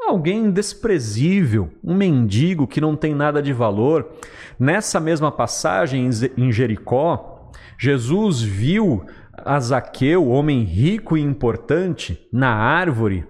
Alguém 0.06 0.52
desprezível, 0.52 1.72
um 1.82 1.94
mendigo 1.94 2.68
que 2.68 2.80
não 2.80 2.94
tem 2.94 3.12
nada 3.12 3.42
de 3.42 3.52
valor. 3.52 4.12
Nessa 4.56 5.00
mesma 5.00 5.32
passagem 5.32 6.08
em 6.36 6.52
Jericó, 6.52 7.50
Jesus 7.78 8.40
viu 8.40 9.04
a 9.44 9.58
Zaqueu, 9.60 10.28
homem 10.28 10.62
rico 10.62 11.16
e 11.16 11.22
importante, 11.22 12.28
na 12.32 12.54
árvore 12.54 13.26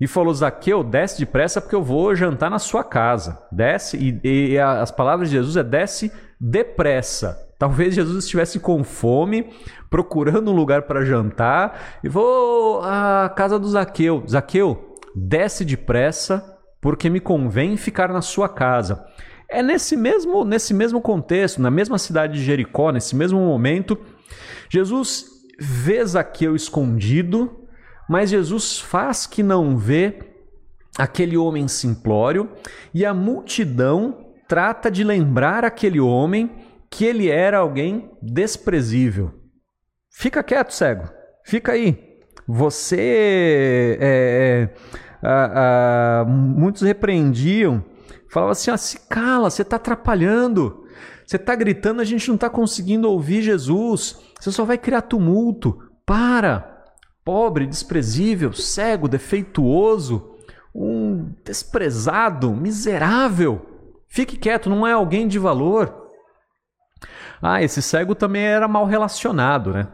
e 0.00 0.06
falou: 0.06 0.32
Zaqueu, 0.32 0.84
desce 0.84 1.18
depressa 1.18 1.60
porque 1.60 1.74
eu 1.74 1.82
vou 1.82 2.14
jantar 2.14 2.50
na 2.50 2.58
sua 2.58 2.84
casa. 2.84 3.42
Desce, 3.50 3.96
e, 4.22 4.52
e 4.52 4.58
as 4.58 4.90
palavras 4.90 5.28
de 5.28 5.36
Jesus 5.36 5.56
é: 5.56 5.62
desce 5.62 6.12
depressa. 6.40 7.46
Talvez 7.58 7.94
Jesus 7.94 8.24
estivesse 8.24 8.60
com 8.60 8.84
fome, 8.84 9.52
procurando 9.90 10.52
um 10.52 10.54
lugar 10.54 10.82
para 10.82 11.04
jantar, 11.04 11.98
e 12.04 12.08
vou 12.08 12.80
à 12.82 13.32
casa 13.34 13.58
do 13.58 13.68
Zaqueu. 13.68 14.22
Zaqueu, 14.28 14.94
desce 15.12 15.64
depressa, 15.64 16.56
porque 16.80 17.10
me 17.10 17.18
convém 17.18 17.76
ficar 17.76 18.12
na 18.12 18.22
sua 18.22 18.48
casa. 18.48 19.04
É 19.50 19.60
nesse 19.60 19.96
mesmo, 19.96 20.44
nesse 20.44 20.72
mesmo 20.72 21.00
contexto, 21.00 21.60
na 21.60 21.70
mesma 21.70 21.98
cidade 21.98 22.34
de 22.34 22.44
Jericó, 22.44 22.92
nesse 22.92 23.16
mesmo 23.16 23.40
momento, 23.40 23.98
Jesus 24.68 25.37
vê 25.58 26.04
Zaqueu 26.04 26.54
escondido, 26.54 27.68
mas 28.08 28.30
Jesus 28.30 28.78
faz 28.78 29.26
que 29.26 29.42
não 29.42 29.76
vê 29.76 30.18
aquele 30.96 31.36
homem 31.36 31.68
simplório 31.68 32.50
e 32.94 33.04
a 33.04 33.12
multidão 33.12 34.32
trata 34.48 34.90
de 34.90 35.04
lembrar 35.04 35.64
aquele 35.64 36.00
homem 36.00 36.50
que 36.90 37.04
ele 37.04 37.28
era 37.28 37.58
alguém 37.58 38.10
desprezível. 38.22 39.32
Fica 40.10 40.42
quieto, 40.42 40.72
cego. 40.72 41.08
Fica 41.44 41.72
aí. 41.72 42.18
Você. 42.46 43.98
É, 44.00 44.68
é, 45.22 46.24
muitos 46.26 46.82
repreendiam, 46.82 47.84
falavam 48.30 48.52
assim: 48.52 48.70
ah, 48.70 48.76
se 48.76 49.00
cala, 49.08 49.50
você 49.50 49.62
está 49.62 49.76
atrapalhando. 49.76 50.84
Você 51.26 51.36
está 51.36 51.54
gritando, 51.54 52.00
a 52.00 52.04
gente 52.04 52.26
não 52.28 52.36
está 52.36 52.48
conseguindo 52.48 53.08
ouvir 53.10 53.42
Jesus. 53.42 54.18
Você 54.38 54.52
só 54.52 54.64
vai 54.64 54.78
criar 54.78 55.02
tumulto. 55.02 55.90
Para! 56.04 56.76
Pobre, 57.24 57.66
desprezível, 57.66 58.52
cego, 58.52 59.06
defeituoso, 59.06 60.34
um 60.74 61.30
desprezado, 61.44 62.54
miserável. 62.54 63.66
Fique 64.08 64.38
quieto, 64.38 64.70
não 64.70 64.86
é 64.86 64.92
alguém 64.92 65.28
de 65.28 65.38
valor. 65.38 66.08
Ah, 67.42 67.62
esse 67.62 67.82
cego 67.82 68.14
também 68.14 68.42
era 68.42 68.66
mal 68.66 68.86
relacionado, 68.86 69.72
né? 69.72 69.88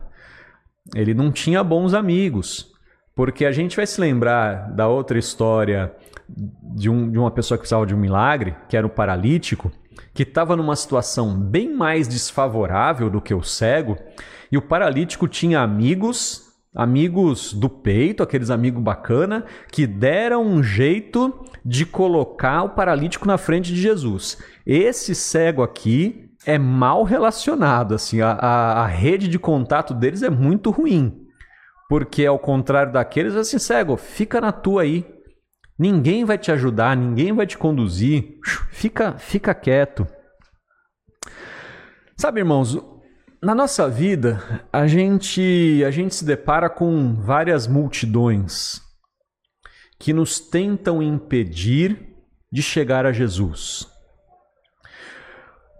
Ele 0.95 1.13
não 1.13 1.33
tinha 1.33 1.65
bons 1.65 1.93
amigos. 1.93 2.73
Porque 3.15 3.45
a 3.45 3.53
gente 3.53 3.77
vai 3.77 3.87
se 3.87 4.01
lembrar 4.01 4.73
da 4.73 4.89
outra 4.89 5.19
história 5.19 5.95
de, 6.29 6.91
um, 6.91 7.11
de 7.11 7.19
uma 7.19 7.31
pessoa 7.31 7.57
que 7.57 7.63
precisava 7.63 7.87
de 7.87 7.95
um 7.95 7.99
milagre, 7.99 8.57
que 8.69 8.77
era 8.77 8.87
o 8.87 8.91
paralítico, 8.91 9.71
que 10.13 10.23
estava 10.23 10.57
numa 10.57 10.77
situação 10.77 11.37
bem 11.37 11.73
mais 11.73 12.09
desfavorável 12.09 13.11
do 13.11 13.21
que 13.21 13.35
o 13.35 13.43
cego, 13.43 13.97
e 14.51 14.57
o 14.57 14.63
paralítico 14.63 15.27
tinha 15.27 15.61
amigos, 15.61 16.43
amigos 16.75 17.53
do 17.53 17.69
peito, 17.69 18.23
aqueles 18.23 18.51
amigos 18.51 18.83
bacana, 18.83 19.45
que 19.71 19.87
deram 19.87 20.45
um 20.45 20.63
jeito 20.63 21.45
de 21.65 21.87
colocar 21.87 22.63
o 22.63 22.71
paralítico 22.71 23.27
na 23.27 23.39
frente 23.39 23.73
de 23.73 23.81
Jesus. 23.81 24.39
Esse 24.67 25.15
cego 25.15 25.63
aqui 25.63 26.31
é 26.47 26.59
mal 26.59 27.05
relacionado, 27.05 27.95
assim, 27.95 28.21
a, 28.21 28.33
a, 28.33 28.83
a 28.83 28.87
rede 28.87 29.29
de 29.29 29.39
contato 29.39 29.95
deles 29.95 30.23
é 30.23 30.31
muito 30.31 30.71
ruim. 30.71 31.21
Porque 31.89 32.25
ao 32.25 32.39
contrário 32.39 32.93
daqueles, 32.93 33.35
assim, 33.35 33.59
cego, 33.59 33.97
fica 33.97 34.41
na 34.41 34.53
tua 34.53 34.83
aí. 34.83 35.07
Ninguém 35.79 36.25
vai 36.25 36.39
te 36.39 36.53
ajudar, 36.53 36.97
ninguém 36.97 37.33
vai 37.33 37.47
te 37.47 37.59
conduzir. 37.59 38.39
Fica, 38.71 39.19
fica 39.19 39.55
quieto. 39.55 40.07
Sabe, 42.17 42.41
irmãos, 42.41 42.79
na 43.43 43.55
nossa 43.55 43.89
vida, 43.89 44.43
a 44.73 44.87
gente, 44.87 45.83
a 45.87 45.91
gente 45.91 46.15
se 46.15 46.25
depara 46.25 46.71
com 46.71 47.15
várias 47.15 47.67
multidões 47.67 48.81
que 49.99 50.13
nos 50.13 50.39
tentam 50.39 51.03
impedir 51.03 52.15
de 52.53 52.63
chegar 52.63 53.05
a 53.05 53.13
Jesus. 53.13 53.94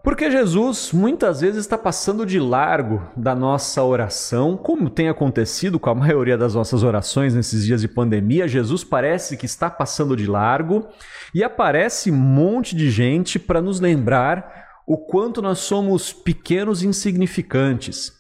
Porque 0.05 0.31
Jesus 0.31 0.93
muitas 0.93 1.41
vezes 1.41 1.61
está 1.61 1.79
passando 1.79 2.27
de 2.27 2.39
largo 2.39 3.11
da 3.17 3.35
nossa 3.35 3.83
oração, 3.83 4.55
como 4.55 4.91
tem 4.91 5.09
acontecido 5.09 5.81
com 5.81 5.89
a 5.89 5.95
maioria 5.97 6.37
das 6.37 6.55
nossas 6.55 6.83
orações 6.83 7.35
nesses 7.35 7.65
dias 7.65 7.81
de 7.81 7.89
pandemia. 7.89 8.47
Jesus 8.47 8.85
parece 8.85 9.35
que 9.35 9.47
está 9.47 9.71
passando 9.71 10.15
de 10.15 10.27
largo 10.27 10.87
e 11.35 11.43
aparece 11.43 12.11
um 12.11 12.17
monte 12.17 12.77
de 12.77 12.91
gente 12.91 13.39
para 13.39 13.63
nos 13.63 13.81
lembrar 13.81 14.67
o 14.87 14.99
quanto 14.99 15.41
nós 15.41 15.61
somos 15.61 16.13
pequenos 16.13 16.83
e 16.83 16.87
insignificantes. 16.87 18.13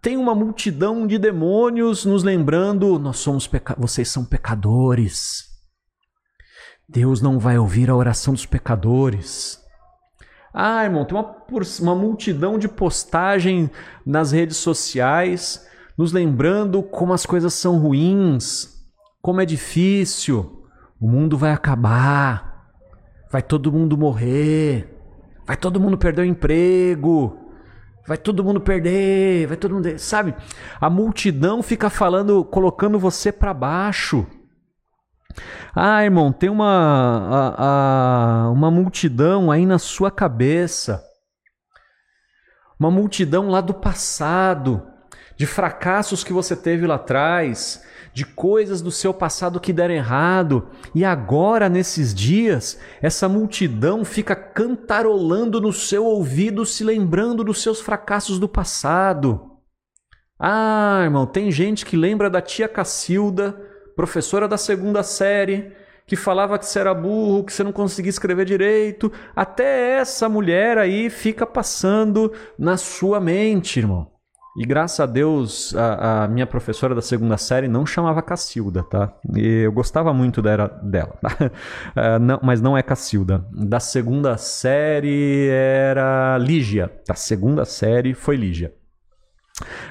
Tem 0.00 0.16
uma 0.16 0.34
multidão 0.34 1.08
de 1.08 1.18
demônios 1.18 2.04
nos 2.04 2.22
lembrando: 2.22 3.00
nós 3.00 3.18
somos 3.18 3.48
peca... 3.48 3.74
vocês 3.76 4.08
são 4.08 4.24
pecadores. 4.24 5.42
Deus 6.88 7.20
não 7.20 7.36
vai 7.36 7.58
ouvir 7.58 7.90
a 7.90 7.96
oração 7.96 8.32
dos 8.32 8.46
pecadores. 8.46 9.66
Ah, 10.60 10.82
irmão, 10.82 11.04
tem 11.04 11.16
uma, 11.16 11.36
uma 11.82 11.94
multidão 11.94 12.58
de 12.58 12.66
postagem 12.66 13.70
nas 14.04 14.32
redes 14.32 14.56
sociais 14.56 15.64
nos 15.96 16.12
lembrando 16.12 16.82
como 16.82 17.12
as 17.12 17.24
coisas 17.24 17.54
são 17.54 17.78
ruins, 17.78 18.84
como 19.22 19.40
é 19.40 19.46
difícil, 19.46 20.64
o 21.00 21.06
mundo 21.06 21.38
vai 21.38 21.52
acabar, 21.52 22.72
vai 23.30 23.40
todo 23.40 23.70
mundo 23.70 23.96
morrer, 23.96 24.98
vai 25.46 25.56
todo 25.56 25.78
mundo 25.78 25.96
perder 25.96 26.22
o 26.22 26.24
emprego, 26.24 27.38
vai 28.04 28.18
todo 28.18 28.42
mundo 28.42 28.60
perder, 28.60 29.46
vai 29.46 29.56
todo 29.56 29.76
mundo, 29.76 29.96
sabe? 29.96 30.34
A 30.80 30.90
multidão 30.90 31.62
fica 31.62 31.88
falando, 31.88 32.44
colocando 32.44 32.98
você 32.98 33.30
para 33.30 33.54
baixo. 33.54 34.26
Ah, 35.74 36.04
irmão, 36.04 36.32
tem 36.32 36.48
uma, 36.48 37.54
a, 37.56 38.44
a, 38.46 38.50
uma 38.50 38.70
multidão 38.70 39.50
aí 39.50 39.64
na 39.64 39.78
sua 39.78 40.10
cabeça. 40.10 41.04
Uma 42.78 42.90
multidão 42.90 43.48
lá 43.48 43.60
do 43.60 43.74
passado, 43.74 44.82
de 45.36 45.46
fracassos 45.46 46.22
que 46.22 46.32
você 46.32 46.56
teve 46.56 46.86
lá 46.86 46.94
atrás, 46.94 47.82
de 48.12 48.24
coisas 48.24 48.82
do 48.82 48.90
seu 48.90 49.12
passado 49.14 49.60
que 49.60 49.72
deram 49.72 49.94
errado. 49.94 50.68
E 50.94 51.04
agora, 51.04 51.68
nesses 51.68 52.14
dias, 52.14 52.78
essa 53.00 53.28
multidão 53.28 54.04
fica 54.04 54.34
cantarolando 54.34 55.60
no 55.60 55.72
seu 55.72 56.04
ouvido, 56.04 56.64
se 56.64 56.82
lembrando 56.82 57.44
dos 57.44 57.62
seus 57.62 57.80
fracassos 57.80 58.38
do 58.38 58.48
passado. 58.48 59.58
Ah, 60.38 61.00
irmão, 61.02 61.26
tem 61.26 61.50
gente 61.50 61.84
que 61.84 61.96
lembra 61.96 62.30
da 62.30 62.40
tia 62.40 62.68
Cacilda 62.68 63.67
professora 63.98 64.46
da 64.46 64.56
segunda 64.56 65.02
série, 65.02 65.72
que 66.06 66.14
falava 66.14 66.56
que 66.56 66.64
você 66.64 66.78
era 66.78 66.94
burro, 66.94 67.42
que 67.42 67.52
você 67.52 67.64
não 67.64 67.72
conseguia 67.72 68.10
escrever 68.10 68.44
direito. 68.44 69.10
Até 69.34 69.98
essa 69.98 70.28
mulher 70.28 70.78
aí 70.78 71.10
fica 71.10 71.44
passando 71.44 72.32
na 72.56 72.76
sua 72.76 73.18
mente, 73.18 73.80
irmão. 73.80 74.08
E 74.56 74.64
graças 74.64 75.00
a 75.00 75.06
Deus, 75.06 75.74
a, 75.74 76.22
a, 76.22 76.28
minha 76.28 76.46
professora 76.46 76.94
da 76.94 77.02
segunda 77.02 77.36
série 77.36 77.66
não 77.66 77.84
chamava 77.84 78.22
Cacilda, 78.22 78.84
tá? 78.84 79.12
E 79.34 79.62
eu 79.64 79.72
gostava 79.72 80.14
muito 80.14 80.40
dela, 80.40 80.68
dela 80.80 81.18
tá? 81.20 81.36
uh, 82.16 82.18
não, 82.20 82.38
mas 82.40 82.60
não 82.60 82.78
é 82.78 82.84
Cacilda. 82.84 83.44
Da 83.50 83.80
segunda 83.80 84.36
série 84.36 85.48
era 85.48 86.38
Lígia. 86.38 86.88
Da 87.04 87.16
segunda 87.16 87.64
série 87.64 88.14
foi 88.14 88.36
Lígia. 88.36 88.72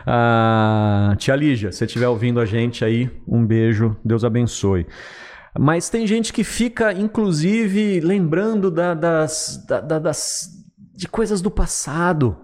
Ah, 0.05 1.13
tia 1.17 1.35
Lígia, 1.35 1.71
se 1.71 1.83
estiver 1.83 2.07
ouvindo 2.07 2.39
a 2.39 2.45
gente 2.45 2.85
aí, 2.85 3.09
um 3.27 3.45
beijo, 3.45 3.95
Deus 4.03 4.23
abençoe. 4.23 4.87
Mas 5.59 5.89
tem 5.89 6.05
gente 6.05 6.31
que 6.31 6.43
fica, 6.43 6.93
inclusive, 6.93 7.99
lembrando 7.99 8.69
da, 8.69 8.93
das, 8.93 9.65
da, 9.67 9.99
das, 9.99 10.49
de 10.95 11.07
coisas 11.07 11.41
do 11.41 11.49
passado. 11.49 12.37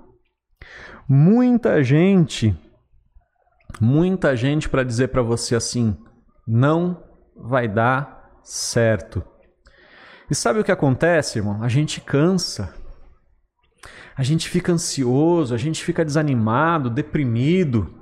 Muita 1.07 1.83
gente, 1.83 2.57
muita 3.79 4.36
gente 4.36 4.67
para 4.67 4.83
dizer 4.83 5.09
para 5.09 5.21
você 5.21 5.55
assim: 5.55 5.95
não 6.47 7.03
vai 7.36 7.67
dar 7.67 8.39
certo. 8.43 9.23
E 10.29 10.36
sabe 10.36 10.59
o 10.59 10.63
que 10.63 10.71
acontece, 10.71 11.39
irmão? 11.39 11.62
A 11.62 11.67
gente 11.67 12.01
cansa 12.01 12.73
a 14.15 14.23
gente 14.23 14.49
fica 14.49 14.71
ansioso, 14.71 15.54
a 15.54 15.58
gente 15.58 15.84
fica 15.84 16.06
desanimado, 16.06 16.89
deprimido. 16.89 17.93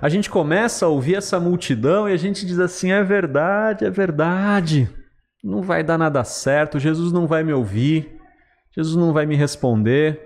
A 0.00 0.08
gente 0.08 0.28
começa 0.28 0.86
a 0.86 0.88
ouvir 0.88 1.16
essa 1.16 1.40
multidão 1.40 2.08
e 2.08 2.12
a 2.12 2.16
gente 2.16 2.46
diz 2.46 2.58
assim: 2.58 2.92
é 2.92 3.02
verdade, 3.02 3.84
é 3.84 3.90
verdade. 3.90 4.88
Não 5.42 5.62
vai 5.62 5.82
dar 5.82 5.98
nada 5.98 6.22
certo, 6.24 6.78
Jesus 6.78 7.12
não 7.12 7.26
vai 7.26 7.42
me 7.42 7.52
ouvir, 7.52 8.20
Jesus 8.74 8.96
não 8.96 9.12
vai 9.12 9.26
me 9.26 9.36
responder, 9.36 10.20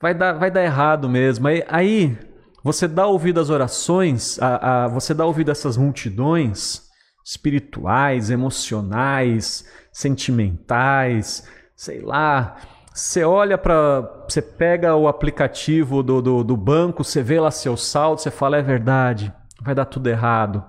vai 0.00 0.14
dar, 0.14 0.34
vai 0.34 0.50
dar 0.50 0.62
errado 0.62 1.08
mesmo. 1.08 1.48
Aí, 1.48 1.64
aí 1.68 2.18
você 2.62 2.86
dá 2.86 3.06
ouvido 3.06 3.40
às 3.40 3.50
orações, 3.50 4.38
a, 4.40 4.84
a, 4.84 4.88
você 4.88 5.14
dá 5.14 5.24
ouvido 5.24 5.48
a 5.50 5.52
essas 5.52 5.76
multidões 5.76 6.82
espirituais, 7.24 8.30
emocionais, 8.30 9.64
sentimentais, 9.92 11.48
sei 11.74 12.00
lá, 12.00 12.56
você 12.96 13.24
olha 13.24 13.58
para. 13.58 14.00
Você 14.26 14.40
pega 14.40 14.96
o 14.96 15.06
aplicativo 15.06 16.02
do, 16.02 16.22
do, 16.22 16.42
do, 16.42 16.56
banco, 16.56 17.04
você 17.04 17.22
vê 17.22 17.38
lá 17.38 17.50
seu 17.50 17.76
saldo, 17.76 18.22
você 18.22 18.30
fala: 18.30 18.56
é 18.56 18.62
verdade, 18.62 19.32
vai 19.60 19.74
dar 19.74 19.84
tudo 19.84 20.08
errado. 20.08 20.64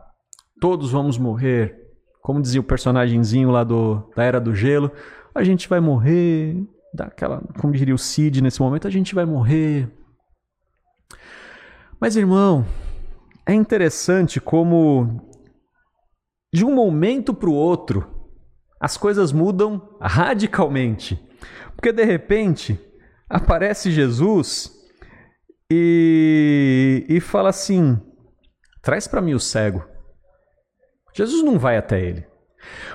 Todos 0.60 0.92
vamos 0.92 1.18
morrer. 1.18 1.78
Como 2.22 2.42
dizia 2.42 2.60
o 2.60 2.66
personagemzinho 2.66 3.50
lá 3.50 3.64
do, 3.64 4.12
da 4.14 4.24
Era 4.24 4.42
do 4.42 4.54
Gelo, 4.54 4.92
a 5.34 5.42
gente 5.44 5.70
vai 5.70 5.80
morrer. 5.80 6.58
Daquela, 6.94 7.42
como 7.60 7.74
diria 7.74 7.96
o 7.96 7.98
Cid 7.98 8.42
nesse 8.42 8.60
momento, 8.60 8.88
a 8.88 8.92
gente 8.92 9.16
vai 9.16 9.24
morrer. 9.24 9.90
Mas, 12.02 12.18
irmão, 12.18 12.66
é 13.46 13.54
interessante 13.54 14.42
como 14.42 15.22
de 16.54 16.66
um 16.66 16.74
momento 16.74 17.34
para 17.34 17.50
o 17.50 17.54
outro 17.54 18.06
as 18.80 18.98
coisas 18.98 19.32
mudam 19.32 19.82
radicalmente. 20.02 21.27
Porque 21.78 21.94
de 21.94 22.04
repente 22.04 22.78
aparece 23.30 23.92
Jesus 23.92 24.72
e, 25.72 27.06
e 27.08 27.20
fala 27.22 27.50
assim: 27.50 28.02
traz 28.82 29.08
para 29.08 29.22
mim 29.22 29.36
o 29.36 29.40
cego. 29.40 29.86
Jesus 31.14 31.44
não 31.44 31.58
vai 31.58 31.78
até 31.78 32.02
ele. 32.02 32.26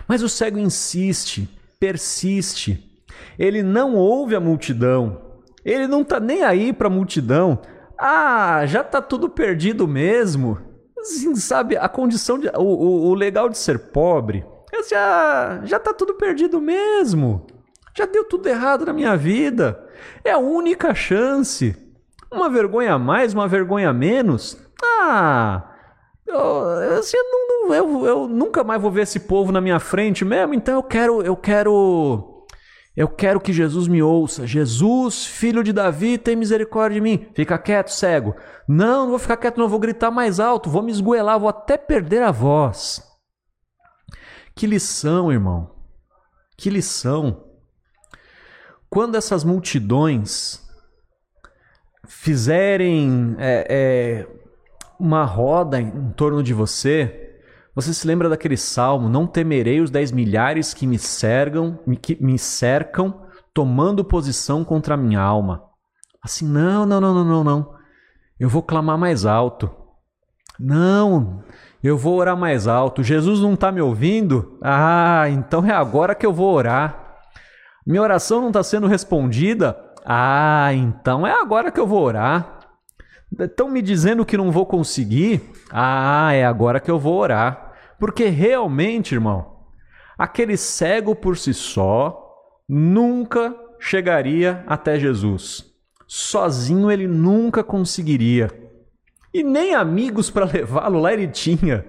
Mas 0.07 0.23
o 0.23 0.29
cego 0.29 0.59
insiste, 0.59 1.49
persiste. 1.79 3.03
Ele 3.39 3.63
não 3.63 3.95
ouve 3.95 4.35
a 4.35 4.41
multidão. 4.41 5.41
Ele 5.65 5.87
não 5.87 6.03
está 6.03 6.19
nem 6.19 6.43
aí 6.43 6.73
para 6.73 6.89
a 6.89 6.91
multidão. 6.91 7.63
Ah, 7.97 8.67
já 8.67 8.81
está 8.81 9.01
tudo 9.01 9.31
perdido 9.31 9.87
mesmo. 9.87 10.59
Assim, 10.99 11.35
sabe, 11.37 11.77
a 11.77 11.89
condição 11.89 12.39
de. 12.39 12.49
O, 12.49 12.63
o, 12.63 13.09
o 13.11 13.15
legal 13.15 13.49
de 13.49 13.57
ser 13.57 13.79
pobre 13.79 14.45
é 14.73 14.83
já, 14.83 15.61
já 15.65 15.79
tá 15.79 15.95
tudo 15.95 16.15
perdido 16.15 16.61
mesmo. 16.61 17.47
Já 17.95 18.07
deu 18.07 18.25
tudo 18.25 18.49
errado 18.49 18.87
na 18.87 18.93
minha 18.93 19.17
vida. 19.17 19.89
É 20.25 20.31
a 20.31 20.39
única 20.39 20.95
chance. 20.95 21.77
Uma 22.31 22.49
vergonha 22.49 22.95
a 22.95 22.99
mais, 22.99 23.35
uma 23.35 23.47
vergonha 23.47 23.91
a 23.91 23.93
menos. 23.93 24.59
Ah, 24.83 25.71
eu, 26.27 26.99
assim, 26.99 27.17
eu, 27.17 27.25
não, 27.25 27.75
eu, 27.75 28.07
eu 28.07 28.29
nunca 28.29 28.65
mais 28.65 28.81
vou 28.81 28.91
ver 28.91 29.03
esse 29.03 29.21
povo 29.21 29.53
na 29.53 29.61
minha 29.61 29.79
frente 29.79 30.25
mesmo. 30.25 30.55
Então 30.55 30.75
eu 30.75 30.83
quero, 30.83 31.23
eu 31.23 31.37
quero, 31.37 32.47
eu 32.97 33.09
quero 33.09 33.41
que 33.41 33.53
Jesus 33.53 33.87
me 33.87 34.03
ouça. 34.03 34.47
Jesus, 34.47 35.27
filho 35.27 35.63
de 35.63 35.73
Davi, 35.73 36.17
tem 36.17 36.35
misericórdia 36.35 36.95
de 36.95 37.03
mim. 37.03 37.27
Fica 37.35 37.59
quieto, 37.59 37.91
cego. 37.91 38.35
Não, 38.67 39.03
não 39.03 39.11
vou 39.11 39.19
ficar 39.19 39.37
quieto, 39.37 39.59
não 39.59 39.69
vou 39.69 39.79
gritar 39.79 40.11
mais 40.11 40.41
alto. 40.41 40.71
Vou 40.71 40.83
me 40.83 40.91
esgoelar, 40.91 41.39
vou 41.39 41.51
até 41.51 41.77
perder 41.77 42.23
a 42.23 42.31
voz. 42.31 43.03
Que 44.57 44.67
lição, 44.67 45.31
irmão. 45.31 45.71
Que 46.57 46.71
lição. 46.71 47.52
Quando 48.93 49.15
essas 49.15 49.43
multidões 49.43 50.61
fizerem 52.07 53.35
é, 53.39 53.67
é, 53.71 54.29
uma 55.01 55.25
roda 55.25 55.81
em 55.81 56.11
torno 56.11 56.43
de 56.43 56.53
você, 56.53 57.41
você 57.75 57.95
se 57.95 58.07
lembra 58.07 58.29
daquele 58.29 58.59
salmo: 58.59 59.09
Não 59.09 59.27
temerei 59.27 59.81
os 59.81 59.91
dez 59.91 60.13
milhares 60.13 60.75
que 60.75 60.87
me 60.87 60.99
cercam, 60.99 61.79
que 62.03 62.23
me 62.23 62.39
cercam, 62.39 63.23
tomando 63.55 64.05
posição 64.05 64.63
contra 64.63 64.93
a 64.93 64.99
minha 64.99 65.23
alma. 65.23 65.65
Assim, 66.23 66.47
não, 66.47 66.85
não, 66.85 67.01
não, 67.01 67.15
não, 67.15 67.25
não, 67.25 67.45
não. 67.45 67.75
Eu 68.39 68.51
vou 68.51 68.63
clamar 68.63 68.99
mais 68.99 69.25
alto. 69.25 69.71
Não, 70.61 71.43
eu 71.83 71.97
vou 71.97 72.19
orar 72.19 72.37
mais 72.37 72.69
alto. 72.69 73.03
Jesus 73.03 73.41
não 73.41 73.55
está 73.55 73.73
me 73.73 73.81
ouvindo? 73.81 74.59
Ah, 74.63 75.31
então 75.31 75.65
é 75.65 75.73
agora 75.73 76.15
que 76.15 76.27
eu 76.27 76.33
vou 76.35 76.53
orar. 76.53 77.02
Minha 77.87 78.03
oração 78.03 78.41
não 78.41 78.49
está 78.49 78.63
sendo 78.63 78.87
respondida? 78.87 79.77
Ah, 80.05 80.73
então 80.73 81.27
é 81.27 81.33
agora 81.33 81.71
que 81.71 81.81
eu 81.81 81.87
vou 81.87 82.03
orar. 82.03 82.61
Estão 83.39 83.69
me 83.69 83.81
dizendo 83.81 84.27
que 84.27 84.37
não 84.37 84.51
vou 84.51 84.67
conseguir? 84.67 85.41
Ah, 85.71 86.33
é 86.33 86.45
agora 86.45 86.79
que 86.79 86.91
eu 86.91 86.99
vou 86.99 87.19
orar. 87.19 87.73
Porque 87.99 88.27
realmente, 88.27 89.15
irmão, 89.15 89.65
aquele 90.19 90.57
cego 90.57 91.15
por 91.15 91.37
si 91.37 91.55
só 91.55 92.19
nunca 92.69 93.55
chegaria 93.79 94.63
até 94.67 94.99
Jesus. 94.99 95.65
Sozinho 96.07 96.91
ele 96.91 97.09
nunca 97.09 97.65
conseguiria. 97.65 98.51
E 99.33 99.43
nem 99.43 99.75
amigos 99.75 100.31
para 100.31 100.45
levá-lo 100.45 101.01
lá 101.01 101.13
ele 101.13 101.29
tinha. 101.29 101.85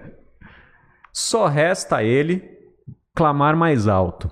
Só 1.12 1.46
resta 1.46 1.98
a 1.98 2.02
ele 2.02 2.42
clamar 3.14 3.54
mais 3.54 3.86
alto. 3.86 4.30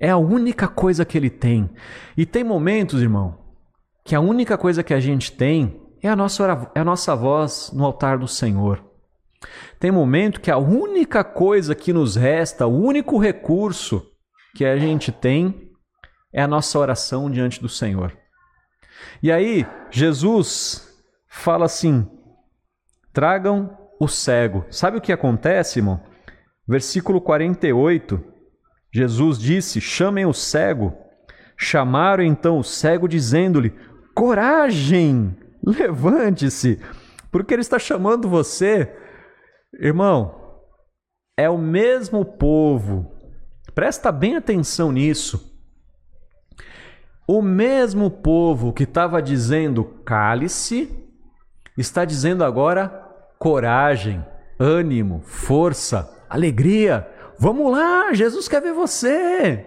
É 0.00 0.10
a 0.10 0.16
única 0.16 0.68
coisa 0.68 1.04
que 1.04 1.18
ele 1.18 1.30
tem. 1.30 1.70
E 2.16 2.24
tem 2.24 2.44
momentos, 2.44 3.02
irmão, 3.02 3.38
que 4.04 4.14
a 4.14 4.20
única 4.20 4.56
coisa 4.56 4.82
que 4.82 4.94
a 4.94 5.00
gente 5.00 5.32
tem 5.32 5.80
é 6.02 6.08
a 6.08 6.16
nossa, 6.16 6.70
é 6.74 6.80
a 6.80 6.84
nossa 6.84 7.14
voz 7.16 7.70
no 7.74 7.84
altar 7.84 8.18
do 8.18 8.28
Senhor. 8.28 8.84
Tem 9.78 9.90
momento 9.90 10.40
que 10.40 10.50
a 10.50 10.58
única 10.58 11.22
coisa 11.22 11.74
que 11.74 11.92
nos 11.92 12.16
resta, 12.16 12.66
o 12.66 12.80
único 12.80 13.18
recurso 13.18 14.04
que 14.54 14.64
a 14.64 14.76
gente 14.76 15.12
tem 15.12 15.70
é 16.32 16.42
a 16.42 16.48
nossa 16.48 16.78
oração 16.78 17.30
diante 17.30 17.60
do 17.60 17.68
Senhor. 17.68 18.16
E 19.22 19.30
aí, 19.30 19.66
Jesus 19.90 20.88
fala 21.28 21.66
assim: 21.66 22.08
tragam 23.12 23.76
o 24.00 24.08
cego. 24.08 24.64
Sabe 24.70 24.98
o 24.98 25.00
que 25.00 25.12
acontece, 25.12 25.78
irmão? 25.78 26.00
Versículo 26.66 27.20
48, 27.20 28.22
Jesus 28.92 29.38
disse: 29.38 29.80
chamem 29.80 30.26
o 30.26 30.32
cego. 30.32 30.94
Chamaram 31.56 32.22
então 32.22 32.58
o 32.58 32.64
cego, 32.64 33.08
dizendo-lhe: 33.08 33.74
coragem, 34.14 35.36
levante-se, 35.64 36.80
porque 37.30 37.54
ele 37.54 37.62
está 37.62 37.78
chamando 37.78 38.28
você. 38.28 38.92
Irmão, 39.80 40.62
é 41.36 41.48
o 41.48 41.58
mesmo 41.58 42.24
povo, 42.24 43.12
presta 43.74 44.10
bem 44.10 44.36
atenção 44.36 44.90
nisso. 44.90 45.56
O 47.26 47.42
mesmo 47.42 48.10
povo 48.10 48.72
que 48.72 48.84
estava 48.84 49.20
dizendo 49.20 49.84
cálice, 50.04 50.88
está 51.76 52.04
dizendo 52.04 52.42
agora 52.42 52.88
coragem, 53.38 54.24
ânimo, 54.58 55.20
força, 55.20 56.10
alegria. 56.28 57.06
Vamos 57.38 57.70
lá, 57.70 58.12
Jesus 58.12 58.48
quer 58.48 58.60
ver 58.60 58.72
você. 58.72 59.64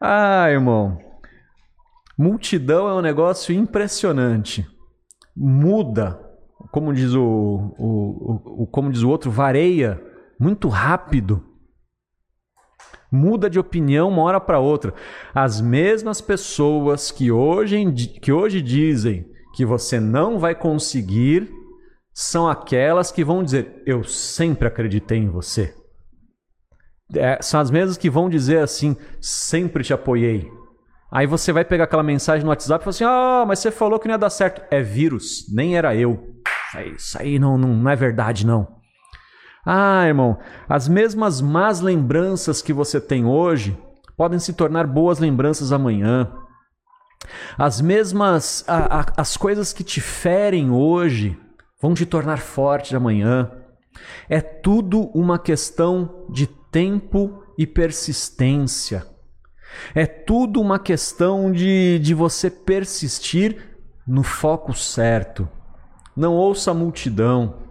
Ah, 0.00 0.50
irmão, 0.50 0.98
multidão 2.18 2.88
é 2.88 2.94
um 2.94 3.00
negócio 3.00 3.54
impressionante. 3.54 4.66
Muda, 5.36 6.20
como 6.70 6.92
diz 6.92 7.14
o, 7.14 7.74
o, 7.78 8.62
o, 8.62 8.66
como 8.66 8.90
diz 8.90 9.02
o 9.02 9.08
outro, 9.08 9.30
vareia 9.30 10.02
muito 10.38 10.68
rápido 10.68 11.54
muda 13.14 13.48
de 13.48 13.60
opinião 13.60 14.08
uma 14.08 14.22
hora 14.22 14.40
para 14.40 14.58
outra. 14.58 14.92
As 15.32 15.60
mesmas 15.60 16.20
pessoas 16.20 17.12
que 17.12 17.30
hoje, 17.30 17.84
que 18.20 18.32
hoje 18.32 18.60
dizem 18.60 19.24
que 19.54 19.64
você 19.64 20.00
não 20.00 20.38
vai 20.38 20.54
conseguir 20.54 21.48
são 22.12 22.48
aquelas 22.48 23.12
que 23.12 23.24
vão 23.24 23.44
dizer: 23.44 23.82
Eu 23.86 24.02
sempre 24.02 24.66
acreditei 24.66 25.18
em 25.18 25.28
você. 25.28 25.74
É, 27.12 27.38
são 27.42 27.60
as 27.60 27.70
mesmas 27.70 27.96
que 27.96 28.08
vão 28.08 28.28
dizer 28.28 28.58
assim: 28.58 28.96
Sempre 29.20 29.82
te 29.82 29.92
apoiei. 29.92 30.50
Aí 31.10 31.26
você 31.26 31.52
vai 31.52 31.64
pegar 31.64 31.84
aquela 31.84 32.02
mensagem 32.02 32.44
no 32.44 32.50
WhatsApp 32.50 32.82
e 32.82 32.84
fala 32.84 32.90
assim: 32.90 33.04
Ah, 33.04 33.44
mas 33.46 33.58
você 33.58 33.70
falou 33.70 33.98
que 33.98 34.06
não 34.06 34.14
ia 34.14 34.18
dar 34.18 34.30
certo. 34.30 34.62
É 34.70 34.82
vírus, 34.82 35.46
nem 35.52 35.76
era 35.76 35.94
eu. 35.94 36.34
Isso 36.96 37.16
aí 37.20 37.38
não, 37.38 37.56
não, 37.56 37.68
não 37.68 37.90
é 37.90 37.94
verdade, 37.94 38.46
não. 38.46 38.66
Ah, 39.64 40.06
irmão, 40.06 40.38
as 40.68 40.88
mesmas 40.88 41.40
más 41.40 41.80
lembranças 41.80 42.60
que 42.60 42.72
você 42.72 43.00
tem 43.00 43.24
hoje 43.24 43.78
podem 44.16 44.38
se 44.38 44.52
tornar 44.52 44.86
boas 44.86 45.18
lembranças 45.18 45.72
amanhã. 45.72 46.30
As 47.56 47.80
mesmas 47.80 48.64
a, 48.68 49.00
a, 49.00 49.06
as 49.16 49.36
coisas 49.36 49.72
que 49.72 49.82
te 49.82 50.00
ferem 50.00 50.70
hoje 50.70 51.38
vão 51.80 51.94
te 51.94 52.04
tornar 52.04 52.38
forte 52.38 52.94
amanhã. 52.94 53.50
É 54.28 54.40
tudo 54.40 55.10
uma 55.14 55.38
questão 55.38 56.26
de 56.28 56.46
tempo 56.74 57.44
e 57.56 57.68
persistência. 57.68 59.06
É 59.94 60.06
tudo 60.06 60.60
uma 60.60 60.76
questão 60.76 61.52
de, 61.52 62.00
de 62.00 62.12
você 62.14 62.50
persistir 62.50 63.78
no 64.04 64.24
foco 64.24 64.74
certo. 64.74 65.48
Não 66.16 66.34
ouça 66.34 66.72
a 66.72 66.74
multidão. 66.74 67.62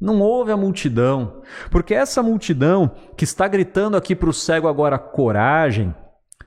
Não 0.00 0.20
ouve 0.20 0.50
a 0.50 0.56
multidão, 0.56 1.42
porque 1.70 1.94
essa 1.94 2.22
multidão 2.22 2.90
que 3.16 3.22
está 3.22 3.46
gritando 3.46 3.96
aqui 3.96 4.16
para 4.16 4.28
o 4.28 4.34
cego 4.34 4.66
agora 4.66 4.98
coragem, 4.98 5.94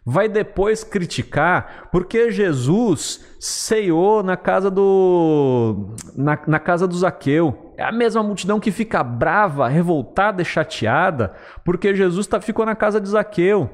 vai 0.09 0.29
depois 0.29 0.85
criticar 0.85 1.89
porque 1.91 2.31
Jesus 2.31 3.25
ceiou 3.41 4.23
na 4.23 4.37
casa 4.37 4.71
do 4.71 5.95
na, 6.15 6.39
na 6.47 6.59
casa 6.59 6.87
do 6.87 6.97
Zaqueu. 6.97 7.73
É 7.75 7.83
a 7.83 7.91
mesma 7.91 8.23
multidão 8.23 8.57
que 8.57 8.71
fica 8.71 9.03
brava, 9.03 9.67
revoltada 9.67 10.41
e 10.41 10.45
chateada 10.45 11.35
porque 11.65 11.93
Jesus 11.93 12.25
tá, 12.25 12.39
ficou 12.39 12.65
na 12.65 12.73
casa 12.73 13.01
de 13.01 13.09
Zaqueu. 13.09 13.69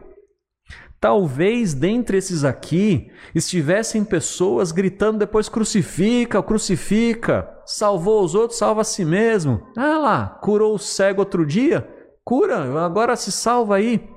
Talvez 1.00 1.76
dentre 1.76 2.18
esses 2.18 2.44
aqui 2.44 3.12
estivessem 3.36 4.04
pessoas 4.04 4.72
gritando 4.72 5.20
depois 5.20 5.48
crucifica, 5.48 6.42
crucifica, 6.42 7.48
salvou 7.64 8.24
os 8.24 8.34
outros, 8.34 8.58
salva 8.58 8.82
a 8.82 8.86
si 8.86 9.06
mesmo. 9.06 9.62
Ah 9.78 10.00
lá, 10.00 10.40
curou 10.42 10.74
o 10.74 10.80
cego 10.80 11.22
outro 11.22 11.46
dia, 11.46 11.88
cura, 12.24 12.84
agora 12.84 13.16
se 13.16 13.32
salva 13.32 13.76
aí. 13.76 14.10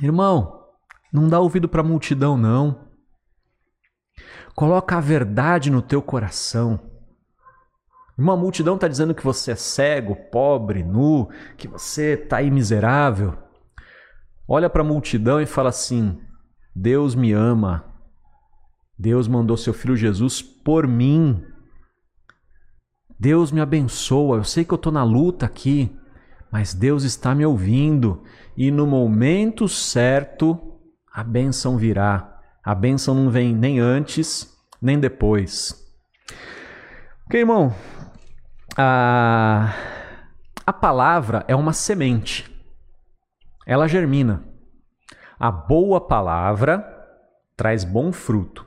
Irmão, 0.00 0.57
não 1.12 1.28
dá 1.28 1.40
ouvido 1.40 1.68
para 1.68 1.80
a 1.80 1.84
multidão 1.84 2.36
não. 2.36 2.88
Coloca 4.54 4.96
a 4.96 5.00
verdade 5.00 5.70
no 5.70 5.80
teu 5.80 6.02
coração. 6.02 6.80
Uma 8.16 8.36
multidão 8.36 8.74
está 8.74 8.88
dizendo 8.88 9.14
que 9.14 9.24
você 9.24 9.52
é 9.52 9.56
cego, 9.56 10.16
pobre, 10.30 10.82
nu, 10.82 11.28
que 11.56 11.68
você 11.68 12.14
está 12.14 12.38
aí 12.38 12.50
miserável 12.50 13.48
olha 14.48 14.70
para 14.70 14.80
a 14.80 14.84
multidão 14.84 15.40
e 15.40 15.46
fala 15.46 15.68
assim: 15.68 16.18
Deus 16.74 17.14
me 17.14 17.32
ama. 17.32 17.84
Deus 18.98 19.28
mandou 19.28 19.56
seu 19.56 19.74
filho 19.74 19.94
Jesus 19.94 20.40
por 20.40 20.88
mim. 20.88 21.44
Deus 23.20 23.52
me 23.52 23.60
abençoa. 23.60 24.38
Eu 24.38 24.44
sei 24.44 24.64
que 24.64 24.72
eu 24.72 24.76
estou 24.76 24.90
na 24.90 25.04
luta 25.04 25.44
aqui, 25.46 25.94
mas 26.50 26.72
Deus 26.72 27.04
está 27.04 27.34
me 27.34 27.44
ouvindo 27.44 28.22
e 28.56 28.70
no 28.70 28.86
momento 28.86 29.68
certo 29.68 30.67
a 31.12 31.24
bênção 31.24 31.76
virá. 31.76 32.40
A 32.64 32.74
bênção 32.74 33.14
não 33.14 33.30
vem 33.30 33.54
nem 33.54 33.80
antes 33.80 34.56
nem 34.80 34.98
depois. 34.98 35.74
Ok, 37.26 37.40
irmão? 37.40 37.74
A, 38.76 39.74
a 40.64 40.72
palavra 40.72 41.44
é 41.48 41.56
uma 41.56 41.72
semente 41.72 42.58
ela 43.68 43.86
germina. 43.86 44.42
A 45.38 45.50
boa 45.50 46.00
palavra 46.00 46.82
traz 47.54 47.84
bom 47.84 48.10
fruto. 48.10 48.66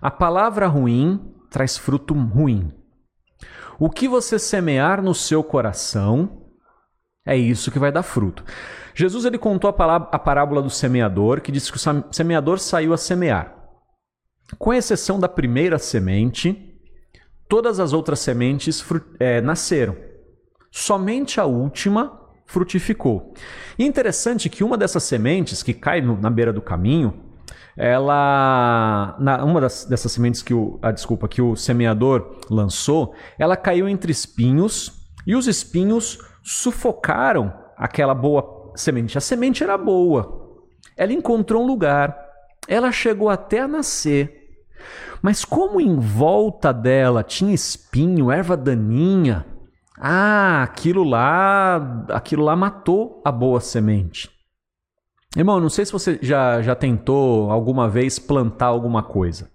A 0.00 0.10
palavra 0.10 0.66
ruim 0.66 1.34
traz 1.50 1.76
fruto 1.76 2.14
ruim. 2.14 2.72
O 3.78 3.90
que 3.90 4.08
você 4.08 4.38
semear 4.38 5.02
no 5.02 5.14
seu 5.14 5.44
coração 5.44 6.46
é 7.26 7.36
isso 7.36 7.70
que 7.70 7.78
vai 7.78 7.92
dar 7.92 8.02
fruto. 8.02 8.42
Jesus 8.98 9.24
ele 9.24 9.38
contou 9.38 9.70
a, 9.70 10.18
parábola 10.18 10.60
do 10.60 10.68
semeador, 10.68 11.40
que 11.40 11.52
disse 11.52 11.70
que 11.70 11.78
o 11.78 12.04
semeador 12.12 12.58
saiu 12.58 12.92
a 12.92 12.96
semear. 12.96 13.54
Com 14.58 14.74
exceção 14.74 15.20
da 15.20 15.28
primeira 15.28 15.78
semente, 15.78 16.76
todas 17.48 17.78
as 17.78 17.92
outras 17.92 18.18
sementes 18.18 18.84
é, 19.20 19.40
nasceram. 19.40 19.94
Somente 20.72 21.38
a 21.38 21.44
última 21.44 22.20
frutificou. 22.44 23.34
E 23.78 23.84
interessante 23.84 24.48
que 24.48 24.64
uma 24.64 24.76
dessas 24.76 25.04
sementes 25.04 25.62
que 25.62 25.74
cai 25.74 26.00
no, 26.00 26.20
na 26.20 26.28
beira 26.28 26.52
do 26.52 26.60
caminho, 26.60 27.22
ela 27.76 29.16
na, 29.20 29.44
uma 29.44 29.60
das, 29.60 29.84
dessas 29.84 30.10
sementes 30.10 30.42
que 30.42 30.52
o 30.52 30.76
a 30.82 30.90
desculpa 30.90 31.28
que 31.28 31.40
o 31.40 31.54
semeador 31.54 32.40
lançou, 32.50 33.14
ela 33.38 33.56
caiu 33.56 33.88
entre 33.88 34.10
espinhos 34.10 35.06
e 35.24 35.36
os 35.36 35.46
espinhos 35.46 36.18
sufocaram 36.42 37.54
aquela 37.76 38.12
boa 38.12 38.57
semente. 38.80 39.18
A 39.18 39.20
semente 39.20 39.62
era 39.62 39.76
boa. 39.76 40.66
Ela 40.96 41.12
encontrou 41.12 41.62
um 41.62 41.66
lugar. 41.66 42.16
Ela 42.66 42.92
chegou 42.92 43.28
até 43.28 43.60
a 43.60 43.68
nascer. 43.68 44.38
Mas 45.22 45.44
como 45.44 45.80
em 45.80 45.96
volta 45.98 46.72
dela 46.72 47.22
tinha 47.22 47.54
espinho, 47.54 48.30
erva 48.30 48.56
daninha, 48.56 49.44
ah, 50.00 50.62
aquilo 50.62 51.02
lá, 51.02 52.04
aquilo 52.10 52.44
lá 52.44 52.54
matou 52.54 53.20
a 53.24 53.32
boa 53.32 53.60
semente. 53.60 54.30
Irmão, 55.36 55.60
não 55.60 55.68
sei 55.68 55.84
se 55.84 55.92
você 55.92 56.18
já, 56.22 56.62
já 56.62 56.74
tentou 56.74 57.50
alguma 57.50 57.88
vez 57.88 58.18
plantar 58.18 58.66
alguma 58.66 59.02
coisa. 59.02 59.50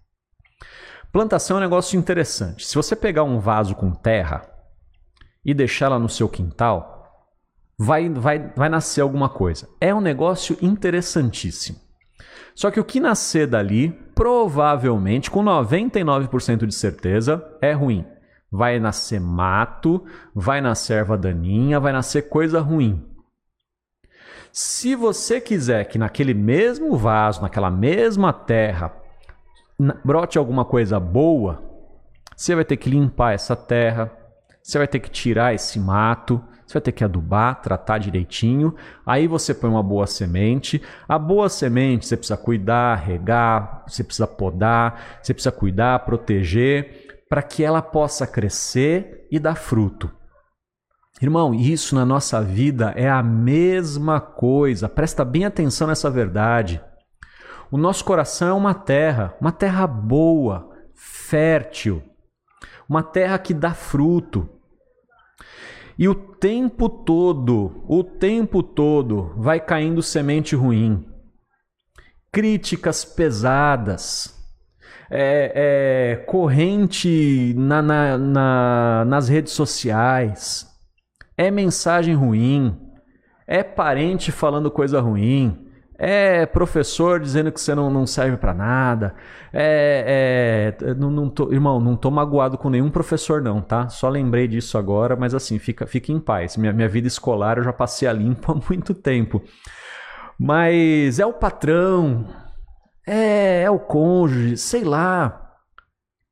Plantação 1.12 1.58
é 1.58 1.60
um 1.60 1.64
negócio 1.64 1.98
interessante. 1.98 2.66
Se 2.66 2.76
você 2.76 2.96
pegar 2.96 3.24
um 3.24 3.40
vaso 3.40 3.76
com 3.76 3.92
terra 3.92 4.50
e 5.46 5.54
deixar 5.54 5.90
lá 5.90 5.98
no 5.98 6.10
seu 6.10 6.28
quintal, 6.28 6.93
vai, 7.78 8.10
vai, 8.10 8.52
vai 8.56 8.70
nascer 8.70 9.02
alguma 9.02 9.30
coisa. 9.30 9.68
É 9.80 9.94
um 9.94 10.02
negócio 10.02 10.58
interessantíssimo. 10.62 11.80
Só 12.56 12.70
que 12.70 12.80
o 12.80 12.86
que 12.86 13.00
nascer 13.00 13.48
dali, 13.48 13.90
provavelmente, 14.14 15.32
com 15.32 15.44
99% 15.44 16.66
de 16.66 16.76
certeza, 16.76 17.44
é 17.62 17.74
ruim. 17.74 18.06
Vai 18.52 18.80
nascer 18.80 19.20
mato, 19.20 20.06
vai 20.36 20.62
nascer 20.62 21.00
erva 21.00 21.18
daninha, 21.18 21.80
vai 21.80 21.92
nascer 21.92 22.30
coisa 22.30 22.60
ruim. 22.60 23.04
Se 24.52 24.94
você 24.96 25.42
quiser 25.42 25.86
que 25.86 25.98
naquele 25.98 26.36
mesmo 26.36 26.96
vaso, 26.96 27.42
naquela 27.42 27.72
mesma 27.72 28.32
terra, 28.32 28.94
brote 30.06 30.38
alguma 30.38 30.64
coisa 30.64 31.00
boa, 31.00 31.64
você 32.36 32.54
vai 32.54 32.64
ter 32.64 32.78
que 32.78 32.88
limpar 32.88 33.34
essa 33.34 33.56
terra, 33.56 34.12
você 34.62 34.78
vai 34.78 34.88
ter 34.88 35.00
que 35.00 35.10
tirar 35.10 35.56
esse 35.56 35.80
mato, 35.80 36.40
você 36.66 36.74
vai 36.74 36.82
ter 36.82 36.92
que 36.92 37.04
adubar, 37.04 37.62
tratar 37.62 37.98
direitinho. 37.98 38.76
Aí 39.06 39.28
você 39.28 39.54
põe 39.54 39.70
uma 39.70 39.84
boa 39.84 40.08
semente. 40.08 40.82
A 41.08 41.20
boa 41.20 41.50
semente 41.50 42.06
você 42.06 42.18
precisa 42.18 42.38
cuidar, 42.38 42.96
regar, 42.96 43.84
você 43.88 44.04
precisa 44.04 44.28
podar, 44.28 45.20
você 45.22 45.34
precisa 45.34 45.52
cuidar, 45.52 46.00
proteger, 46.00 47.24
para 47.30 47.42
que 47.42 47.64
ela 47.64 47.82
possa 47.82 48.26
crescer 48.28 49.28
e 49.32 49.40
dar 49.40 49.56
fruto. 49.56 50.12
Irmão, 51.22 51.54
isso 51.54 51.96
na 51.96 52.06
nossa 52.06 52.42
vida 52.42 52.94
é 52.96 53.10
a 53.10 53.24
mesma 53.24 54.20
coisa. 54.20 54.90
Presta 54.90 55.24
bem 55.24 55.46
atenção 55.46 55.88
nessa 55.88 56.10
verdade. 56.10 56.82
O 57.72 57.78
nosso 57.78 58.04
coração 58.04 58.50
é 58.50 58.54
uma 58.54 58.74
terra, 58.74 59.34
uma 59.40 59.52
terra 59.52 59.88
boa, 59.88 60.70
fértil, 60.94 62.04
uma 62.88 63.02
terra 63.02 63.40
que 63.40 63.54
dá 63.54 63.74
fruto. 63.74 64.50
E 65.98 66.08
o 66.08 66.16
tempo 66.16 66.90
todo, 66.90 67.84
o 67.88 68.04
tempo 68.04 68.64
todo 68.64 69.34
vai 69.38 69.60
caindo 69.60 70.02
semente 70.02 70.56
ruim, 70.56 71.06
críticas 72.32 73.06
pesadas, 73.06 74.34
é, 75.10 75.52
é, 75.56 76.16
corrente 76.26 77.54
na, 77.56 77.82
na, 77.82 78.18
na, 78.18 79.06
nas 79.06 79.30
redes 79.30 79.54
sociais, 79.54 80.68
é 81.38 81.52
mensagem 81.52 82.16
ruim, 82.16 82.76
é 83.46 83.62
parente 83.62 84.32
falando 84.32 84.72
coisa 84.72 85.00
ruim, 85.00 85.68
é 85.98 86.46
professor 86.46 87.20
dizendo 87.20 87.52
que 87.52 87.62
você 87.62 87.76
não, 87.76 87.90
não 87.90 88.06
serve 88.06 88.38
para 88.38 88.54
nada. 88.54 89.16
É, 89.52 90.76
é 90.82 90.94
não, 90.96 91.12
não 91.12 91.30
tô, 91.30 91.52
irmão, 91.52 91.80
não 91.80 91.96
tô 91.96 92.10
magoado 92.10 92.58
com 92.58 92.70
nenhum 92.70 92.90
professor, 92.90 93.42
não, 93.42 93.62
tá? 93.62 93.88
Só 93.90 94.10
lembrei 94.10 94.48
disso 94.48 94.78
agora, 94.78 95.16
mas 95.16 95.34
assim, 95.34 95.60
fica, 95.60 95.86
fica 95.86 96.12
em 96.12 96.20
paz. 96.20 96.58
Minha, 96.58 96.74
minha 96.74 96.90
vida 96.90 97.08
escolar 97.08 97.58
eu 97.58 97.64
já 97.64 97.74
passei 97.74 98.08
a 98.08 98.14
limpo 98.14 98.52
há 98.52 98.56
muito 98.68 98.94
tempo. 98.94 99.42
Mas 100.40 101.20
é 101.20 101.26
o 101.26 101.34
patrão, 101.34 102.28
é, 103.08 103.64
é 103.64 103.70
o 103.70 103.80
cônjuge, 103.80 104.58
sei 104.58 104.84
lá. 104.84 105.40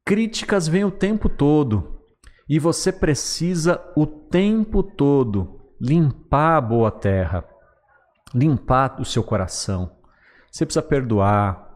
Críticas 0.06 0.68
vêm 0.68 0.84
o 0.84 0.92
tempo 0.92 1.30
todo. 1.30 2.00
E 2.50 2.60
você 2.60 2.92
precisa 2.92 3.80
o 3.96 4.06
tempo 4.06 4.84
todo 4.84 5.62
limpar 5.80 6.58
a 6.58 6.62
boa 6.62 6.92
terra 6.92 7.46
limpar 8.34 9.00
o 9.00 9.06
seu 9.06 9.24
coração. 9.24 9.92
Você 10.52 10.66
precisa 10.66 10.84
perdoar, 10.84 11.72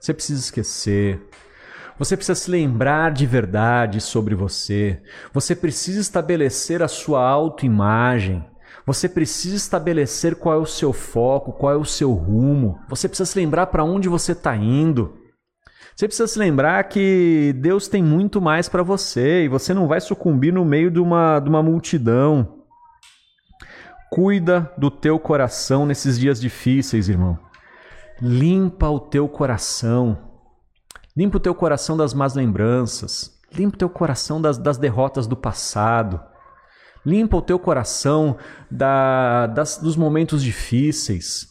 você 0.00 0.12
precisa 0.12 0.40
esquecer. 0.40 1.20
Você 1.98 2.16
precisa 2.16 2.36
se 2.36 2.50
lembrar 2.50 3.10
de 3.10 3.26
verdade 3.26 4.00
sobre 4.00 4.34
você. 4.34 5.02
Você 5.32 5.56
precisa 5.56 6.00
estabelecer 6.00 6.80
a 6.82 6.88
sua 6.88 7.28
autoimagem. 7.28 8.44
Você 8.86 9.08
precisa 9.08 9.56
estabelecer 9.56 10.36
qual 10.36 10.54
é 10.54 10.58
o 10.58 10.66
seu 10.66 10.92
foco, 10.92 11.52
qual 11.52 11.72
é 11.72 11.76
o 11.76 11.84
seu 11.84 12.12
rumo. 12.12 12.78
Você 12.88 13.08
precisa 13.08 13.30
se 13.30 13.38
lembrar 13.38 13.66
para 13.66 13.84
onde 13.84 14.08
você 14.08 14.32
está 14.32 14.54
indo. 14.56 15.18
Você 15.94 16.06
precisa 16.06 16.28
se 16.28 16.38
lembrar 16.38 16.84
que 16.84 17.52
Deus 17.58 17.88
tem 17.88 18.02
muito 18.02 18.40
mais 18.40 18.68
para 18.68 18.84
você 18.84 19.44
e 19.44 19.48
você 19.48 19.74
não 19.74 19.88
vai 19.88 20.00
sucumbir 20.00 20.54
no 20.54 20.64
meio 20.64 20.92
de 20.92 21.00
uma, 21.00 21.40
de 21.40 21.48
uma 21.48 21.62
multidão. 21.62 22.57
Cuida 24.10 24.72
do 24.76 24.90
teu 24.90 25.18
coração 25.18 25.84
nesses 25.84 26.18
dias 26.18 26.40
difíceis, 26.40 27.08
irmão. 27.08 27.38
Limpa 28.20 28.88
o 28.88 28.98
teu 28.98 29.28
coração. 29.28 30.18
Limpa 31.16 31.36
o 31.36 31.40
teu 31.40 31.54
coração 31.54 31.96
das 31.96 32.14
más 32.14 32.34
lembranças. 32.34 33.38
Limpa 33.52 33.76
o 33.76 33.78
teu 33.78 33.90
coração 33.90 34.40
das, 34.40 34.56
das 34.56 34.78
derrotas 34.78 35.26
do 35.26 35.36
passado. 35.36 36.20
Limpa 37.04 37.36
o 37.36 37.42
teu 37.42 37.58
coração 37.58 38.36
da, 38.70 39.46
das, 39.46 39.78
dos 39.78 39.96
momentos 39.96 40.42
difíceis. 40.42 41.46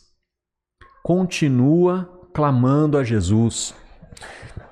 Continua 1.04 2.10
clamando 2.34 2.98
a 2.98 3.04
Jesus. 3.04 3.74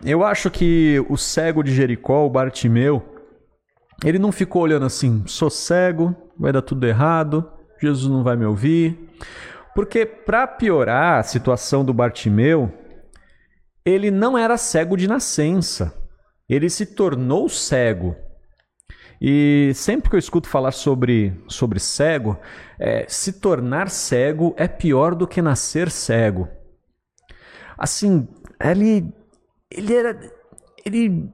Eu 0.03 0.23
acho 0.23 0.51
que 0.51 1.03
o 1.09 1.17
cego 1.17 1.63
de 1.63 1.73
Jericó, 1.73 2.25
o 2.25 2.29
Bartimeu, 2.29 3.03
ele 4.03 4.19
não 4.19 4.31
ficou 4.31 4.61
olhando 4.61 4.85
assim, 4.85 5.23
sou 5.25 5.49
cego, 5.49 6.15
vai 6.37 6.51
dar 6.51 6.61
tudo 6.61 6.85
errado, 6.85 7.49
Jesus 7.81 8.11
não 8.11 8.23
vai 8.23 8.35
me 8.35 8.45
ouvir. 8.45 9.09
Porque, 9.75 10.05
para 10.05 10.47
piorar 10.47 11.19
a 11.19 11.23
situação 11.23 11.83
do 11.83 11.93
Bartimeu, 11.93 12.71
ele 13.85 14.09
não 14.09 14.37
era 14.37 14.57
cego 14.57 14.95
de 14.95 15.07
nascença. 15.07 15.93
Ele 16.47 16.69
se 16.69 16.85
tornou 16.85 17.49
cego. 17.49 18.15
E 19.19 19.71
sempre 19.75 20.09
que 20.09 20.15
eu 20.15 20.19
escuto 20.19 20.47
falar 20.47 20.71
sobre, 20.71 21.43
sobre 21.47 21.79
cego, 21.79 22.37
é, 22.79 23.05
se 23.07 23.33
tornar 23.33 23.89
cego 23.89 24.53
é 24.57 24.67
pior 24.67 25.13
do 25.13 25.27
que 25.27 25.41
nascer 25.41 25.91
cego. 25.91 26.47
Assim, 27.77 28.27
ele, 28.61 29.13
ele 29.69 29.93
era. 29.93 30.33
Ele 30.85 31.29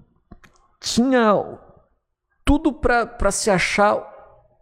tinha 0.79 1.59
tudo 2.43 2.73
para 2.73 3.31
se 3.31 3.51
achar 3.51 4.01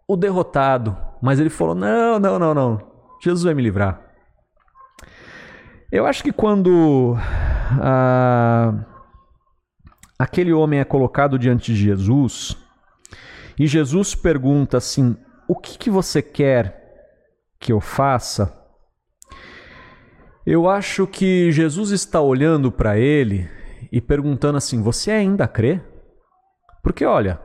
o 0.06 0.16
derrotado 0.16 1.09
mas 1.20 1.38
ele 1.38 1.50
falou: 1.50 1.74
não, 1.74 2.18
não, 2.18 2.38
não, 2.38 2.54
não. 2.54 2.90
Jesus 3.22 3.44
vai 3.44 3.54
me 3.54 3.62
livrar. 3.62 4.00
Eu 5.92 6.06
acho 6.06 6.22
que 6.22 6.32
quando 6.32 7.16
ah, 7.80 8.72
aquele 10.18 10.52
homem 10.52 10.80
é 10.80 10.84
colocado 10.84 11.38
diante 11.38 11.74
de 11.74 11.80
Jesus 11.80 12.56
e 13.58 13.66
Jesus 13.66 14.14
pergunta 14.14 14.76
assim: 14.78 15.16
O 15.48 15.56
que, 15.56 15.76
que 15.76 15.90
você 15.90 16.22
quer 16.22 16.80
que 17.58 17.72
eu 17.72 17.80
faça? 17.80 18.56
Eu 20.46 20.68
acho 20.68 21.06
que 21.06 21.52
Jesus 21.52 21.90
está 21.90 22.20
olhando 22.20 22.72
para 22.72 22.96
ele 22.96 23.48
e 23.92 24.00
perguntando 24.00 24.56
assim: 24.56 24.80
Você 24.80 25.10
ainda 25.10 25.46
crê? 25.46 25.80
Porque 26.82 27.04
olha, 27.04 27.38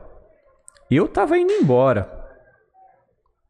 eu 0.90 1.04
estava 1.04 1.36
indo 1.36 1.52
embora. 1.52 2.15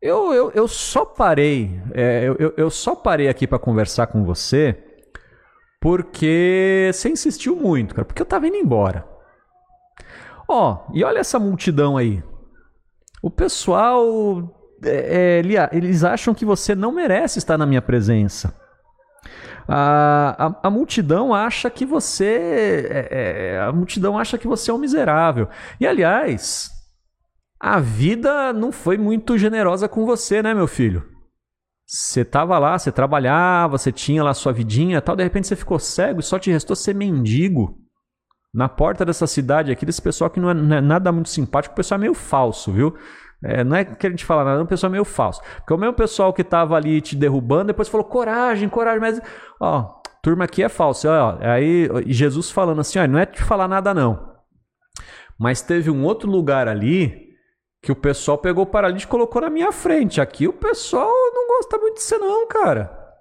Eu, 0.01 0.33
eu, 0.33 0.51
eu 0.53 0.69
só 0.69 1.05
parei, 1.05 1.81
é, 1.95 2.25
eu, 2.39 2.55
eu 2.57 2.71
só 2.71 2.95
parei 2.95 3.29
aqui 3.29 3.47
para 3.47 3.59
conversar 3.59 4.07
com 4.09 4.25
você 4.25 4.77
porque 5.81 6.91
você 6.93 7.09
insistiu 7.09 7.57
muito, 7.57 7.95
cara, 7.95 8.05
porque 8.05 8.21
eu 8.21 8.27
tava 8.27 8.47
indo 8.47 8.57
embora. 8.57 9.07
Ó, 10.49 10.87
e 10.93 11.03
olha 11.03 11.19
essa 11.19 11.39
multidão 11.39 11.97
aí. 11.97 12.23
O 13.23 13.31
pessoal, 13.31 14.77
é, 14.85 15.43
é, 15.43 15.71
eles 15.73 16.05
acham 16.05 16.35
que 16.35 16.45
você 16.45 16.75
não 16.75 16.93
merece 16.93 17.39
estar 17.39 17.57
na 17.57 17.67
minha 17.67 17.83
presença. 17.83 18.55
A, 19.69 20.47
a, 20.47 20.69
a 20.69 20.71
multidão 20.71 21.35
acha 21.35 21.69
que 21.69 21.85
você, 21.85 22.89
é, 22.91 23.09
é, 23.11 23.61
a 23.61 23.73
multidão 23.73 24.19
acha 24.19 24.39
que 24.39 24.47
você 24.47 24.71
é 24.71 24.75
um 24.75 24.79
miserável. 24.79 25.49
E 25.81 25.87
aliás, 25.87 26.71
a 27.61 27.81
vida 27.81 28.53
não 28.53 28.71
foi 28.71 28.99
muito 28.99 29.39
generosa 29.39 29.89
com 29.89 30.05
você, 30.05 30.43
né, 30.43 30.53
meu 30.53 30.67
filho? 30.67 31.05
Você 31.87 32.25
tava 32.25 32.59
lá, 32.59 32.77
você 32.79 32.91
trabalhava, 32.91 33.79
você 33.79 33.93
tinha 33.93 34.23
lá 34.23 34.35
sua 34.35 34.53
vidinha 34.53 35.01
tal, 35.01 35.15
de 35.15 35.23
repente 35.23 35.47
você 35.47 35.55
ficou 35.55 35.79
cego 35.79 36.21
e 36.21 36.23
só 36.23 36.39
te 36.39 36.51
restou 36.51 36.75
ser 36.75 36.95
mendigo. 36.95 37.79
Na 38.53 38.69
porta 38.69 39.05
dessa 39.05 39.27
cidade 39.27 39.71
aqui, 39.71 39.85
desse 39.87 40.01
pessoal 40.01 40.31
que 40.31 40.41
não 40.41 40.51
é, 40.51 40.55
não 40.55 40.77
é 40.77 40.81
nada 40.81 41.13
muito 41.13 41.29
simpático, 41.29 41.75
o 41.75 41.77
pessoal 41.77 41.99
é 41.99 42.01
meio 42.01 42.15
falso, 42.15 42.73
viu? 42.73 42.97
É, 43.45 43.63
não 43.63 43.77
é 43.77 43.85
que 43.85 44.07
a 44.07 44.11
gente 44.11 44.25
fala 44.25 44.45
nada, 44.45 44.61
é 44.61 44.63
um 44.63 44.67
pessoal 44.67 44.91
meio 44.91 45.05
falso. 45.05 45.41
Porque 45.59 45.75
o 45.75 45.79
mesmo 45.79 45.95
pessoal 45.95 46.33
que 46.33 46.43
tava 46.43 46.75
ali 46.75 47.01
te 47.01 47.15
derrubando, 47.15 47.67
depois 47.67 47.89
falou 47.89 48.07
coragem, 48.07 48.69
coragem, 48.69 49.01
mas 49.01 49.21
ó, 49.61 50.01
turma 50.23 50.45
aqui 50.45 50.63
é 50.63 50.69
falsa. 50.69 51.09
Ó, 51.11 51.39
aí 51.41 51.89
Jesus 52.07 52.51
falando 52.51 52.81
assim, 52.81 52.99
ó, 52.99 53.07
não 53.07 53.19
é 53.19 53.27
te 53.27 53.43
falar 53.43 53.69
nada 53.69 53.93
não. 53.93 54.35
Mas 55.39 55.61
teve 55.61 55.91
um 55.91 56.03
outro 56.03 56.31
lugar 56.31 56.67
ali 56.67 57.26
que 57.87 57.93
o 57.93 57.95
pessoal 57.95 58.37
pegou 58.37 58.65
o 58.65 58.67
paralítico 58.67 59.09
e 59.09 59.13
colocou 59.13 59.41
na 59.41 59.49
minha 59.49 59.71
frente. 59.71 60.21
Aqui 60.21 60.49
o 60.49 60.53
pessoal 60.53 61.09
não 61.33 61.47
gosta 61.47 61.79
muito 61.79 61.99
de 61.99 62.03
você 62.03 62.19
não, 62.19 62.49
cara. 62.49 63.15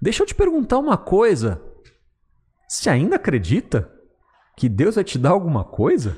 Deixa 0.00 0.22
eu 0.22 0.26
te 0.28 0.32
perguntar 0.32 0.78
uma 0.78 0.96
coisa. 0.96 1.60
Você 2.68 2.88
ainda 2.88 3.16
acredita 3.16 3.92
que 4.56 4.68
Deus 4.68 4.94
vai 4.94 5.02
te 5.02 5.18
dar 5.18 5.30
alguma 5.30 5.64
coisa? 5.64 6.16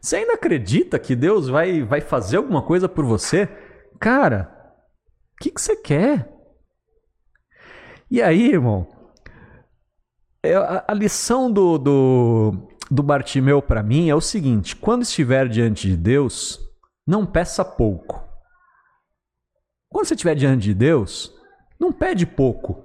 Você 0.00 0.18
ainda 0.18 0.34
acredita 0.34 1.00
que 1.00 1.16
Deus 1.16 1.48
vai, 1.48 1.82
vai 1.82 2.00
fazer 2.00 2.36
alguma 2.36 2.62
coisa 2.62 2.88
por 2.88 3.04
você? 3.04 3.48
Cara, 3.98 4.48
o 5.34 5.42
que, 5.42 5.50
que 5.50 5.60
você 5.60 5.74
quer? 5.74 6.32
E 8.08 8.22
aí, 8.22 8.52
irmão, 8.52 8.86
é, 10.44 10.54
a, 10.54 10.94
lição 10.94 11.50
do, 11.50 11.76
do, 11.76 12.68
do 12.88 13.02
Bartimeu 13.02 13.60
para 13.60 13.82
mim 13.82 14.08
é 14.08 14.14
o 14.14 14.20
seguinte: 14.20 14.76
quando 14.76 15.02
estiver 15.02 15.48
diante 15.48 15.88
de 15.88 15.96
Deus, 15.96 16.67
não 17.08 17.24
peça 17.24 17.64
pouco. 17.64 18.22
Quando 19.88 20.06
você 20.06 20.12
estiver 20.12 20.34
diante 20.34 20.64
de 20.64 20.74
Deus, 20.74 21.34
não 21.80 21.90
pede 21.90 22.26
pouco. 22.26 22.84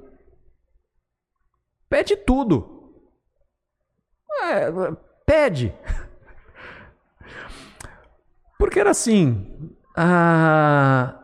Pede 1.90 2.16
tudo. 2.16 2.96
É, 4.44 4.72
pede. 5.26 5.76
Porque 8.58 8.80
era 8.80 8.92
assim, 8.92 9.76
a, 9.94 11.22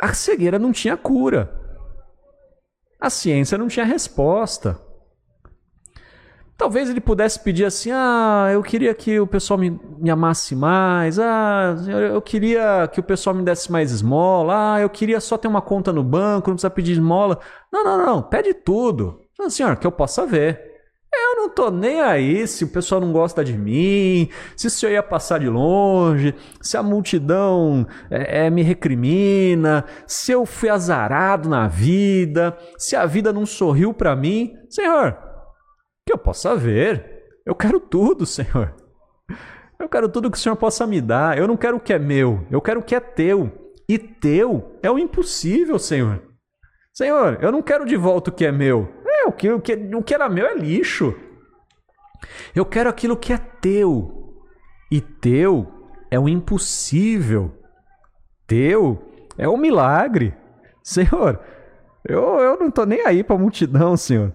a 0.00 0.14
cegueira 0.14 0.60
não 0.60 0.70
tinha 0.70 0.96
cura. 0.96 1.60
A 3.00 3.10
ciência 3.10 3.58
não 3.58 3.66
tinha 3.66 3.84
resposta. 3.84 4.80
Talvez 6.56 6.88
ele 6.88 7.00
pudesse 7.00 7.40
pedir 7.40 7.64
assim: 7.64 7.90
ah, 7.92 8.48
eu 8.52 8.62
queria 8.62 8.94
que 8.94 9.18
o 9.18 9.26
pessoal 9.26 9.58
me, 9.58 9.78
me 9.98 10.10
amasse 10.10 10.54
mais, 10.54 11.18
ah, 11.18 11.74
eu 12.12 12.22
queria 12.22 12.88
que 12.92 13.00
o 13.00 13.02
pessoal 13.02 13.34
me 13.34 13.42
desse 13.42 13.70
mais 13.72 13.90
esmola, 13.90 14.74
ah, 14.74 14.80
eu 14.80 14.88
queria 14.88 15.20
só 15.20 15.36
ter 15.36 15.48
uma 15.48 15.60
conta 15.60 15.92
no 15.92 16.04
banco, 16.04 16.50
não 16.50 16.56
precisa 16.56 16.70
pedir 16.70 16.92
esmola. 16.92 17.40
Não, 17.72 17.82
não, 17.82 18.06
não, 18.06 18.22
pede 18.22 18.54
tudo. 18.54 19.20
Senhor, 19.48 19.76
que 19.76 19.86
eu 19.86 19.92
possa 19.92 20.24
ver. 20.24 20.74
Eu 21.12 21.36
não 21.36 21.48
tô 21.48 21.70
nem 21.70 22.00
aí 22.00 22.46
se 22.46 22.64
o 22.64 22.68
pessoal 22.68 23.00
não 23.00 23.12
gosta 23.12 23.44
de 23.44 23.56
mim, 23.56 24.28
se 24.56 24.66
o 24.66 24.70
senhor 24.70 24.92
ia 24.92 25.02
passar 25.02 25.38
de 25.38 25.48
longe, 25.48 26.34
se 26.60 26.76
a 26.76 26.82
multidão 26.82 27.86
é, 28.10 28.46
é, 28.46 28.50
me 28.50 28.62
recrimina, 28.62 29.84
se 30.06 30.32
eu 30.32 30.44
fui 30.44 30.68
azarado 30.68 31.48
na 31.48 31.68
vida, 31.68 32.56
se 32.76 32.96
a 32.96 33.06
vida 33.06 33.32
não 33.32 33.46
sorriu 33.46 33.94
para 33.94 34.16
mim. 34.16 34.54
Senhor, 34.68 35.16
que 36.06 36.12
eu 36.12 36.18
possa 36.18 36.54
ver. 36.56 37.24
Eu 37.44 37.54
quero 37.54 37.80
tudo, 37.80 38.24
Senhor. 38.26 38.74
Eu 39.78 39.88
quero 39.88 40.08
tudo 40.08 40.30
que 40.30 40.36
o 40.36 40.40
Senhor 40.40 40.56
possa 40.56 40.86
me 40.86 41.00
dar. 41.00 41.36
Eu 41.36 41.46
não 41.48 41.56
quero 41.56 41.76
o 41.76 41.80
que 41.80 41.92
é 41.92 41.98
meu, 41.98 42.46
eu 42.50 42.60
quero 42.60 42.80
o 42.80 42.82
que 42.82 42.94
é 42.94 43.00
teu. 43.00 43.72
E 43.88 43.98
teu 43.98 44.78
é 44.82 44.90
o 44.90 44.98
impossível, 44.98 45.78
Senhor. 45.78 46.22
Senhor, 46.92 47.38
eu 47.42 47.52
não 47.52 47.60
quero 47.60 47.84
de 47.84 47.96
volta 47.96 48.30
o 48.30 48.32
que 48.32 48.46
é 48.46 48.52
meu. 48.52 48.88
É, 49.04 49.26
o 49.26 49.32
que, 49.32 49.50
o 49.50 49.60
que, 49.60 49.74
o 49.94 50.02
que 50.02 50.14
era 50.14 50.28
meu 50.28 50.46
é 50.46 50.54
lixo. 50.54 51.14
Eu 52.54 52.64
quero 52.64 52.88
aquilo 52.88 53.16
que 53.16 53.32
é 53.32 53.38
teu. 53.38 54.40
E 54.90 55.00
teu 55.00 55.66
é 56.10 56.18
o 56.18 56.28
impossível. 56.28 57.52
Teu 58.46 59.02
é 59.36 59.48
o 59.48 59.56
milagre. 59.56 60.34
Senhor, 60.82 61.40
eu, 62.06 62.22
eu 62.38 62.58
não 62.58 62.70
tô 62.70 62.84
nem 62.84 63.04
aí 63.04 63.24
para 63.24 63.36
a 63.36 63.38
multidão, 63.38 63.96
Senhor. 63.96 64.32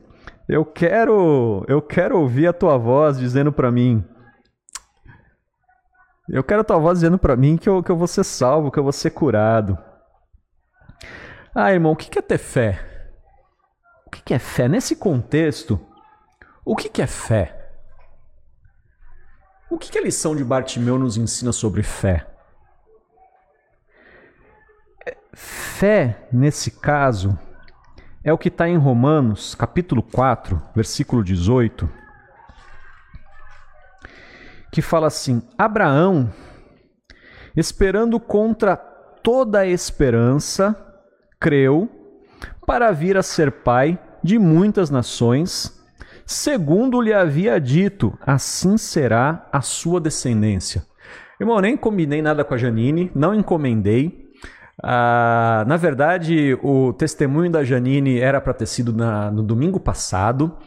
Eu 0.49 0.65
quero, 0.65 1.63
eu 1.67 1.79
quero 1.79 2.19
ouvir 2.19 2.47
a 2.47 2.53
tua 2.53 2.75
voz 2.75 3.19
dizendo 3.19 3.53
para 3.53 3.71
mim. 3.71 4.03
Eu 6.27 6.43
quero 6.43 6.61
a 6.61 6.63
tua 6.63 6.79
voz 6.79 6.97
dizendo 6.97 7.19
para 7.19 7.35
mim 7.35 7.55
que 7.55 7.69
eu, 7.69 7.83
que 7.83 7.91
eu 7.91 7.95
vou 7.95 8.07
ser 8.07 8.23
salvo, 8.23 8.71
que 8.71 8.79
eu 8.79 8.83
vou 8.83 8.91
ser 8.91 9.11
curado. 9.11 9.77
Ah, 11.53 11.71
irmão, 11.71 11.91
o 11.91 11.95
que 11.95 12.17
é 12.17 12.21
ter 12.23 12.39
fé? 12.39 12.83
O 14.07 14.09
que 14.09 14.33
é 14.33 14.39
fé? 14.39 14.67
Nesse 14.67 14.95
contexto, 14.95 15.79
o 16.65 16.75
que 16.75 16.99
é 16.99 17.05
fé? 17.05 17.55
O 19.69 19.77
que 19.77 19.99
a 19.99 20.01
lição 20.01 20.35
de 20.35 20.43
Bartimeu 20.43 20.97
nos 20.97 21.15
ensina 21.15 21.51
sobre 21.51 21.83
fé? 21.83 22.25
Fé, 25.31 26.27
nesse 26.33 26.71
caso, 26.71 27.37
é 28.23 28.33
o 28.33 28.37
que 28.37 28.49
está 28.49 28.67
em 28.67 28.77
Romanos, 28.77 29.55
capítulo 29.55 30.03
4, 30.03 30.61
versículo 30.75 31.23
18, 31.23 31.89
que 34.71 34.81
fala 34.81 35.07
assim: 35.07 35.41
Abraão, 35.57 36.29
esperando 37.55 38.19
contra 38.19 38.75
toda 38.75 39.59
a 39.59 39.67
esperança, 39.67 40.75
creu 41.39 41.89
para 42.65 42.91
vir 42.91 43.17
a 43.17 43.23
ser 43.23 43.51
pai 43.51 43.97
de 44.23 44.37
muitas 44.37 44.89
nações, 44.89 45.81
segundo 46.25 47.01
lhe 47.01 47.13
havia 47.13 47.59
dito, 47.59 48.17
assim 48.25 48.77
será 48.77 49.47
a 49.51 49.61
sua 49.61 49.99
descendência. 49.99 50.85
Irmão, 51.39 51.61
nem 51.61 51.77
combinei 51.77 52.21
nada 52.21 52.43
com 52.43 52.53
a 52.53 52.57
Janine, 52.57 53.09
não 53.15 53.33
encomendei. 53.33 54.28
Ah, 54.83 55.63
na 55.67 55.77
verdade, 55.77 56.57
o 56.63 56.93
testemunho 56.93 57.51
da 57.51 57.63
Janine 57.63 58.19
era 58.19 58.39
para 58.39 58.53
ter 58.53 58.65
sido 58.65 58.93
na, 58.93 59.29
no 59.29 59.43
domingo 59.43 59.79
passado, 59.79 60.57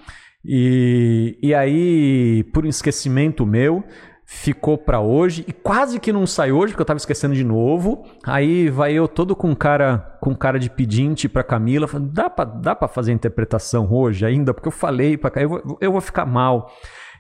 e, 0.45 1.39
e 1.41 1.55
aí, 1.55 2.45
por 2.53 2.65
um 2.65 2.69
esquecimento 2.69 3.47
meu, 3.47 3.85
ficou 4.25 4.79
para 4.79 4.99
hoje 4.99 5.45
e 5.47 5.53
quase 5.53 6.01
que 6.01 6.13
não 6.13 6.27
sai 6.27 6.51
hoje 6.51 6.73
porque 6.73 6.83
eu 6.83 6.87
tava 6.87 6.97
esquecendo 6.97 7.35
de 7.35 7.45
novo. 7.45 8.05
Aí 8.25 8.69
vai 8.71 8.93
eu 8.93 9.07
todo 9.07 9.37
com 9.37 9.55
cara 9.55 10.17
com 10.21 10.35
cara 10.35 10.59
de 10.59 10.71
pedinte 10.71 11.29
para 11.29 11.45
Camila, 11.45 11.87
falando, 11.87 12.11
dá 12.11 12.31
para 12.31 12.45
dá 12.45 12.89
fazer 12.89 13.13
interpretação 13.13 13.93
hoje 13.93 14.25
ainda 14.25 14.55
porque 14.55 14.69
eu 14.69 14.73
falei 14.73 15.17
para 15.17 15.43
eu 15.43 15.49
vou, 15.49 15.79
eu 15.81 15.93
vou 15.93 16.01
ficar 16.01 16.27
mal. 16.27 16.73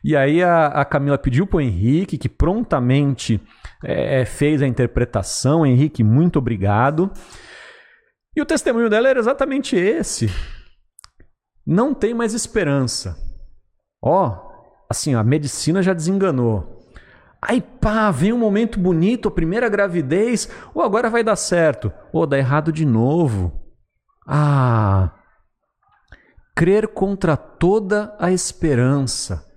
E 0.02 0.16
aí 0.16 0.42
a, 0.42 0.66
a 0.66 0.84
Camila 0.84 1.18
pediu 1.18 1.46
para 1.46 1.58
o 1.58 1.60
Henrique 1.60 2.18
que 2.18 2.28
prontamente 2.28 3.40
é, 3.84 4.20
é, 4.20 4.24
fez 4.24 4.62
a 4.62 4.66
interpretação. 4.66 5.66
Henrique, 5.66 6.02
muito 6.02 6.38
obrigado. 6.38 7.10
E 8.34 8.40
o 8.40 8.46
testemunho 8.46 8.88
dela 8.88 9.08
era 9.08 9.18
exatamente 9.18 9.76
esse. 9.76 10.30
Não 11.66 11.92
tem 11.92 12.14
mais 12.14 12.34
esperança. 12.34 13.16
Ó, 14.02 14.28
oh, 14.28 14.84
assim, 14.90 15.14
a 15.14 15.22
medicina 15.22 15.82
já 15.82 15.92
desenganou. 15.92 16.80
Aí 17.40 17.60
pá, 17.60 18.10
vem 18.10 18.32
um 18.32 18.38
momento 18.38 18.78
bonito, 18.78 19.28
a 19.28 19.32
primeira 19.32 19.68
gravidez, 19.68 20.48
ou 20.72 20.82
agora 20.82 21.10
vai 21.10 21.24
dar 21.24 21.34
certo, 21.34 21.92
ou 22.12 22.26
dá 22.26 22.38
errado 22.38 22.72
de 22.72 22.86
novo. 22.86 23.60
Ah! 24.26 25.10
Crer 26.54 26.88
contra 26.88 27.36
toda 27.36 28.14
a 28.18 28.30
esperança. 28.30 29.51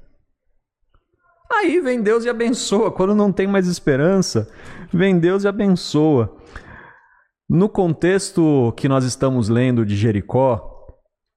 Aí 1.52 1.80
vem 1.80 2.02
Deus 2.02 2.26
e 2.26 2.30
abençoa. 2.30 2.92
Quando 2.92 3.16
não 3.16 3.32
tem 3.32 3.48
mais 3.48 3.68
esperança, 3.68 4.50
vem 4.92 5.20
Deus 5.20 5.44
e 5.44 5.48
abençoa. 5.48 6.36
No 7.50 7.70
contexto 7.70 8.74
que 8.76 8.90
nós 8.90 9.06
estamos 9.06 9.50
lendo 9.50 9.86
de 9.86 9.96
Jericó, 9.96 10.88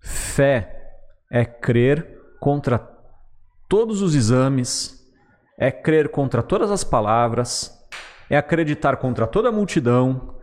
fé 0.01 0.75
é 1.31 1.44
crer 1.44 2.18
contra 2.40 2.79
todos 3.68 4.01
os 4.01 4.14
exames, 4.14 4.99
é 5.59 5.71
crer 5.71 6.11
contra 6.11 6.42
todas 6.42 6.71
as 6.71 6.83
palavras, 6.83 7.77
é 8.31 8.37
acreditar 8.37 8.97
contra 8.97 9.27
toda 9.27 9.51
a 9.51 9.53
multidão. 9.53 10.37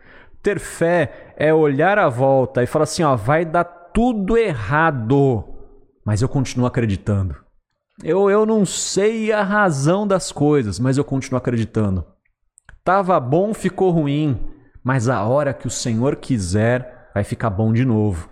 Ter 0.44 0.60
fé 0.60 1.34
é 1.36 1.52
olhar 1.52 1.98
à 1.98 2.08
volta 2.08 2.62
e 2.62 2.68
falar 2.68 2.84
assim: 2.84 3.02
ó, 3.04 3.16
vai 3.16 3.44
dar 3.44 3.64
tudo 3.64 4.38
errado, 4.38 5.44
mas 6.06 6.22
eu 6.22 6.30
continuo 6.30 6.68
acreditando. 6.68 7.45
Eu, 8.04 8.30
eu 8.30 8.46
não 8.46 8.66
sei 8.66 9.32
a 9.32 9.42
razão 9.42 10.06
das 10.06 10.32
coisas, 10.32 10.80
mas 10.80 10.98
eu 10.98 11.04
continuo 11.04 11.38
acreditando. 11.38 12.06
Tava 12.84 13.20
bom, 13.20 13.54
ficou 13.54 13.90
ruim, 13.92 14.40
mas 14.84 15.08
a 15.08 15.24
hora 15.24 15.54
que 15.54 15.68
o 15.68 15.72
Senhor 15.72 16.18
quiser, 16.18 17.10
vai 17.14 17.24
ficar 17.24 17.50
bom 17.50 17.74
de 17.74 17.86
novo. 17.86 18.30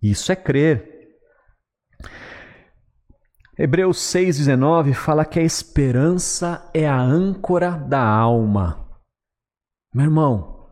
Isso 0.00 0.30
é 0.30 0.36
crer. 0.36 0.98
Hebreus 3.58 3.98
6,19 3.98 4.94
fala 4.94 5.24
que 5.24 5.40
a 5.40 5.42
esperança 5.42 6.70
é 6.72 6.88
a 6.88 6.96
âncora 6.96 7.72
da 7.72 8.00
alma. 8.00 8.88
Meu 9.92 10.04
irmão, 10.04 10.68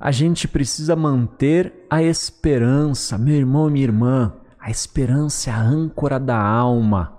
a 0.00 0.10
gente 0.10 0.48
precisa 0.48 0.96
manter 0.96 1.86
a 1.88 2.02
esperança, 2.02 3.16
meu 3.16 3.36
irmão 3.36 3.68
e 3.68 3.72
minha 3.72 3.84
irmã. 3.84 4.40
A 4.68 4.70
esperança 4.70 5.48
é 5.48 5.52
a 5.54 5.62
âncora 5.62 6.20
da 6.20 6.38
alma. 6.38 7.18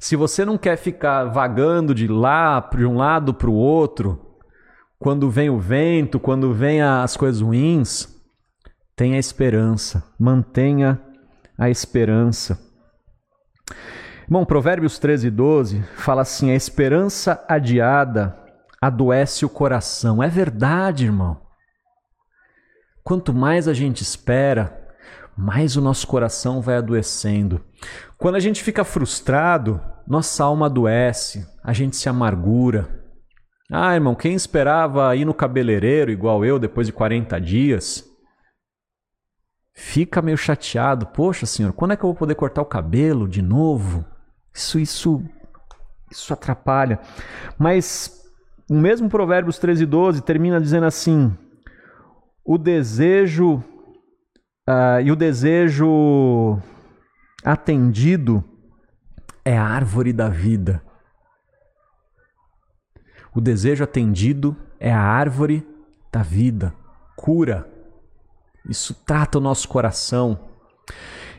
Se 0.00 0.16
você 0.16 0.42
não 0.42 0.56
quer 0.56 0.78
ficar 0.78 1.24
vagando 1.24 1.94
de 1.94 2.08
lá, 2.08 2.66
de 2.74 2.86
um 2.86 2.96
lado 2.96 3.34
para 3.34 3.50
o 3.50 3.54
outro, 3.54 4.38
quando 4.98 5.28
vem 5.28 5.50
o 5.50 5.60
vento, 5.60 6.18
quando 6.18 6.54
vem 6.54 6.80
as 6.80 7.14
coisas 7.14 7.42
ruins, 7.42 8.08
Tenha 8.96 9.18
esperança, 9.18 10.02
mantenha 10.18 10.98
a 11.58 11.68
esperança. 11.68 12.58
Bom, 14.26 14.46
Provérbios 14.46 14.98
13, 14.98 15.30
12 15.30 15.82
fala 15.96 16.22
assim: 16.22 16.50
a 16.52 16.54
esperança 16.54 17.44
adiada 17.46 18.34
adoece 18.80 19.44
o 19.44 19.50
coração. 19.50 20.22
É 20.22 20.28
verdade, 20.28 21.04
irmão. 21.04 21.38
Quanto 23.04 23.34
mais 23.34 23.68
a 23.68 23.74
gente 23.74 24.00
espera, 24.02 24.85
mais 25.36 25.76
o 25.76 25.80
nosso 25.80 26.06
coração 26.06 26.60
vai 26.62 26.76
adoecendo. 26.76 27.60
Quando 28.16 28.36
a 28.36 28.40
gente 28.40 28.62
fica 28.62 28.84
frustrado, 28.84 29.80
nossa 30.06 30.44
alma 30.44 30.66
adoece, 30.66 31.46
a 31.62 31.72
gente 31.72 31.96
se 31.96 32.08
amargura. 32.08 33.04
Ah, 33.70 33.94
irmão, 33.94 34.14
quem 34.14 34.34
esperava 34.34 35.14
ir 35.14 35.24
no 35.24 35.34
cabeleireiro 35.34 36.10
igual 36.10 36.44
eu 36.44 36.58
depois 36.58 36.86
de 36.86 36.92
40 36.92 37.38
dias, 37.40 38.04
fica 39.74 40.22
meio 40.22 40.38
chateado. 40.38 41.06
Poxa, 41.06 41.44
senhor, 41.44 41.72
quando 41.72 41.92
é 41.92 41.96
que 41.96 42.04
eu 42.04 42.08
vou 42.08 42.16
poder 42.16 42.34
cortar 42.34 42.62
o 42.62 42.66
cabelo 42.66 43.28
de 43.28 43.42
novo? 43.42 44.04
Isso, 44.54 44.78
isso, 44.78 45.22
isso 46.10 46.32
atrapalha. 46.32 46.98
Mas 47.58 48.24
o 48.70 48.74
mesmo 48.74 49.10
Provérbios 49.10 49.58
13, 49.58 49.84
12 49.84 50.22
termina 50.22 50.60
dizendo 50.60 50.86
assim: 50.86 51.36
o 52.44 52.56
desejo 52.56 53.62
uh, 54.68 55.00
e 55.04 55.10
o 55.10 55.16
desejo 55.16 56.58
atendido 57.44 58.44
é 59.44 59.56
a 59.56 59.64
árvore 59.64 60.12
da 60.12 60.28
vida. 60.28 60.82
O 63.34 63.40
desejo 63.40 63.84
atendido 63.84 64.56
é 64.80 64.92
a 64.92 65.00
árvore 65.00 65.66
da 66.10 66.22
vida, 66.22 66.74
cura. 67.14 67.70
Isso 68.68 68.94
trata 69.04 69.38
o 69.38 69.40
nosso 69.40 69.68
coração. 69.68 70.48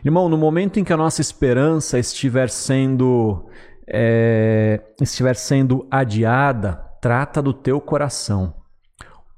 Irmão, 0.06 0.30
no 0.30 0.38
momento 0.38 0.80
em 0.80 0.84
que 0.84 0.94
a 0.94 0.98
nossa 0.98 1.22
esperança 1.22 2.00
estiver 2.00 2.50
sendo 2.50 3.50
é, 3.90 4.82
estiver 5.02 5.36
sendo 5.36 5.88
adiada, 5.90 6.76
trata 7.02 7.42
do 7.42 7.54
teu 7.54 7.82
coração. 7.82 8.54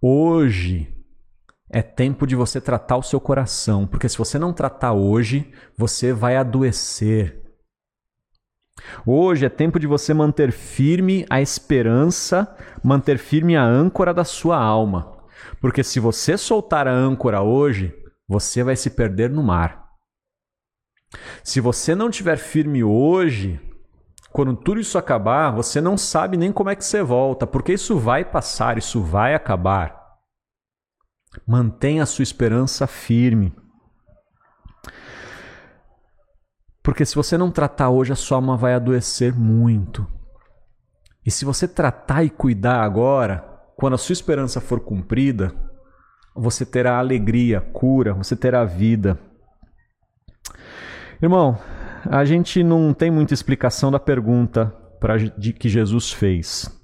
Hoje 0.02 0.94
é 1.70 1.82
tempo 1.82 2.26
de 2.26 2.36
você 2.36 2.59
tratar 2.59 2.97
o 2.97 3.03
seu 3.03 3.20
coração, 3.20 3.86
porque 3.86 4.09
se 4.09 4.17
você 4.17 4.39
não 4.39 4.51
tratar 4.51 4.93
hoje, 4.93 5.51
você 5.78 6.11
vai 6.11 6.36
adoecer. 6.36 7.39
Hoje 9.05 9.45
é 9.45 9.49
tempo 9.49 9.80
de 9.80 9.86
você 9.86 10.13
manter 10.13 10.51
firme 10.51 11.26
a 11.30 11.41
esperança, 11.41 12.55
manter 12.84 13.17
firme 13.17 13.55
a 13.55 13.63
âncora 13.63 14.13
da 14.13 14.24
sua 14.24 14.57
alma. 14.57 15.17
Porque 15.61 15.84
se 15.84 15.99
você 15.99 16.38
soltar 16.38 16.88
a 16.88 16.93
âncora 16.93 17.41
hoje, 17.41 17.93
você 18.28 18.63
vai 18.63 18.76
se 18.76 18.89
perder 18.89 19.30
no 19.30 19.43
mar. 19.43 19.89
Se 21.43 21.59
você 21.59 21.93
não 21.93 22.09
tiver 22.09 22.38
firme 22.38 22.84
hoje, 22.84 23.59
quando 24.32 24.55
tudo 24.55 24.80
isso 24.80 24.97
acabar, 24.97 25.51
você 25.51 25.82
não 25.82 25.97
sabe 25.97 26.38
nem 26.38 26.51
como 26.51 26.70
é 26.70 26.76
que 26.76 26.86
você 26.86 27.03
volta, 27.03 27.45
porque 27.45 27.74
isso 27.74 27.97
vai 27.97 28.24
passar, 28.24 28.78
isso 28.78 29.01
vai 29.01 29.34
acabar. 29.34 29.99
Mantenha 31.45 32.03
a 32.03 32.05
sua 32.05 32.23
esperança 32.23 32.88
firme. 32.88 33.53
Porque 36.82 37.05
se 37.05 37.15
você 37.15 37.38
não 37.38 37.51
tratar 37.51 37.89
hoje, 37.89 38.11
a 38.11 38.15
sua 38.15 38.38
alma 38.38 38.57
vai 38.57 38.73
adoecer 38.73 39.38
muito. 39.38 40.07
E 41.25 41.30
se 41.30 41.45
você 41.45 41.67
tratar 41.67 42.23
e 42.23 42.30
cuidar 42.30 42.82
agora, 42.82 43.45
quando 43.75 43.93
a 43.93 43.97
sua 43.97 44.13
esperança 44.13 44.59
for 44.59 44.80
cumprida, 44.80 45.53
você 46.36 46.65
terá 46.65 46.97
alegria, 46.97 47.61
cura, 47.61 48.13
você 48.13 48.36
terá 48.36 48.63
vida. 48.65 49.19
Irmão, 51.21 51.59
a 52.05 52.23
gente 52.23 52.63
não 52.63 52.93
tem 52.93 53.11
muita 53.11 53.34
explicação 53.34 53.91
da 53.91 53.99
pergunta 53.99 54.67
pra, 54.99 55.17
de 55.17 55.53
que 55.53 55.67
Jesus 55.67 56.11
fez. 56.11 56.78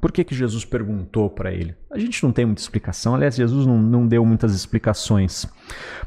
Por 0.00 0.10
que, 0.10 0.24
que 0.24 0.34
Jesus 0.34 0.64
perguntou 0.64 1.28
para 1.28 1.52
ele? 1.52 1.76
A 1.90 1.98
gente 1.98 2.22
não 2.22 2.32
tem 2.32 2.46
muita 2.46 2.62
explicação, 2.62 3.14
aliás, 3.14 3.36
Jesus 3.36 3.66
não, 3.66 3.78
não 3.78 4.06
deu 4.06 4.24
muitas 4.24 4.54
explicações. 4.54 5.46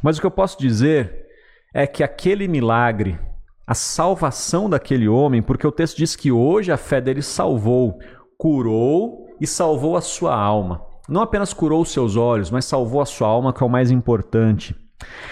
Mas 0.02 0.18
o 0.18 0.22
que 0.22 0.26
eu 0.26 0.32
posso 0.32 0.58
dizer 0.60 1.26
é 1.74 1.86
que 1.86 2.04
aquele 2.04 2.48
milagre, 2.48 3.20
a 3.68 3.74
salvação 3.74 4.70
daquele 4.70 5.08
homem, 5.08 5.42
porque 5.42 5.68
o 5.68 5.72
texto 5.72 5.98
diz 5.98 6.16
que 6.16 6.32
hoje 6.32 6.72
a 6.72 6.78
fé 6.78 7.00
dele 7.00 7.22
salvou, 7.22 8.00
curou 8.38 9.28
e 9.40 9.46
salvou 9.46 9.96
a 9.96 10.02
sua 10.02 10.36
alma. 10.36 10.82
Não 11.08 11.22
apenas 11.22 11.54
curou 11.54 11.82
os 11.82 11.92
seus 11.92 12.16
olhos, 12.16 12.50
mas 12.50 12.66
salvou 12.66 13.02
a 13.02 13.06
sua 13.06 13.28
alma, 13.28 13.54
que 13.54 13.62
é 13.62 13.66
o 13.66 13.70
mais 13.70 13.92
importante. 13.92 14.76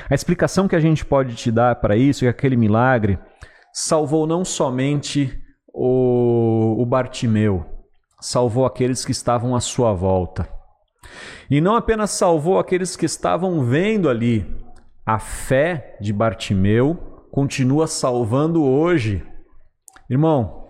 A 0.10 0.14
explicação 0.14 0.68
que 0.68 0.76
a 0.76 0.80
gente 0.80 1.06
pode 1.06 1.36
te 1.36 1.52
dar 1.52 1.76
para 1.76 1.96
isso 1.96 2.26
é 2.26 2.32
que 2.32 2.38
aquele 2.38 2.58
milagre 2.58 3.18
salvou 3.74 4.28
não 4.28 4.44
somente 4.44 5.42
o, 5.74 6.76
o 6.82 6.86
Bartimeu, 6.86 7.66
salvou 8.22 8.66
aqueles 8.66 9.04
que 9.04 9.12
estavam 9.12 9.56
à 9.56 9.60
sua 9.60 9.92
volta. 9.94 10.48
E 11.50 11.60
não 11.60 11.76
apenas 11.76 12.12
salvou 12.12 12.60
aqueles 12.60 12.96
que 12.96 13.06
estavam 13.06 13.64
vendo 13.66 14.08
ali, 14.08 14.46
a 15.06 15.20
fé 15.20 15.98
de 16.00 16.14
Bartimeu 16.14 17.28
continua 17.32 17.88
salvando 17.88 18.64
hoje. 18.64 19.26
Irmão, 20.10 20.70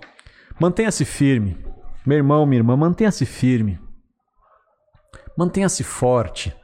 mantenha-se 0.59 1.03
firme. 1.03 1.63
Meu 2.05 2.17
irmão, 2.17 2.45
minha 2.45 2.59
irmã, 2.59 2.75
mantenha-se 2.77 3.25
firme. 3.25 3.79
Mantenha-se 5.37 5.83
forte. 5.83 6.55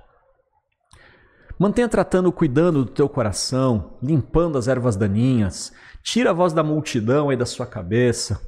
Mantenha 1.60 1.90
tratando, 1.90 2.32
cuidando 2.32 2.86
do 2.86 2.92
teu 2.92 3.10
coração, 3.10 3.98
limpando 4.02 4.58
as 4.58 4.68
ervas 4.68 4.96
daninhas. 4.96 5.74
Tira 6.04 6.30
a 6.30 6.34
voz 6.34 6.54
da 6.54 6.64
multidão 6.64 7.30
aí 7.30 7.38
da 7.38 7.46
sua 7.46 7.66
cabeça, 7.66 8.40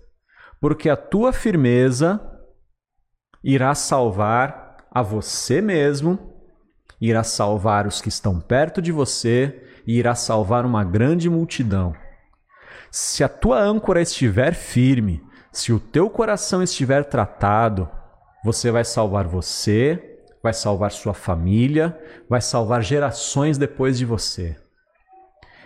porque 0.61 0.89
a 0.89 0.95
tua 0.95 1.33
firmeza 1.33 2.21
irá 3.43 3.73
salvar 3.75 4.77
a 4.91 5.01
você 5.01 5.61
mesmo, 5.61 6.33
irá 6.99 7.23
salvar 7.23 7.87
os 7.87 8.01
que 8.01 8.09
estão 8.09 8.39
perto 8.39 8.81
de 8.81 8.91
você 8.91 9.63
e 9.85 9.97
irá 9.97 10.15
salvar 10.15 10.65
uma 10.65 10.83
grande 10.83 11.29
multidão. 11.29 11.93
Se 12.91 13.23
a 13.23 13.29
tua 13.29 13.59
âncora 13.59 14.01
estiver 14.01 14.53
firme, 14.53 15.23
se 15.51 15.71
o 15.71 15.79
teu 15.79 16.09
coração 16.09 16.61
estiver 16.61 17.03
tratado, 17.05 17.89
você 18.43 18.71
vai 18.71 18.83
salvar 18.83 19.27
você, 19.27 20.19
vai 20.41 20.53
salvar 20.53 20.91
sua 20.91 21.13
família, 21.13 21.97
vai 22.29 22.41
salvar 22.41 22.81
gerações 22.81 23.57
depois 23.57 23.97
de 23.97 24.05
você. 24.05 24.55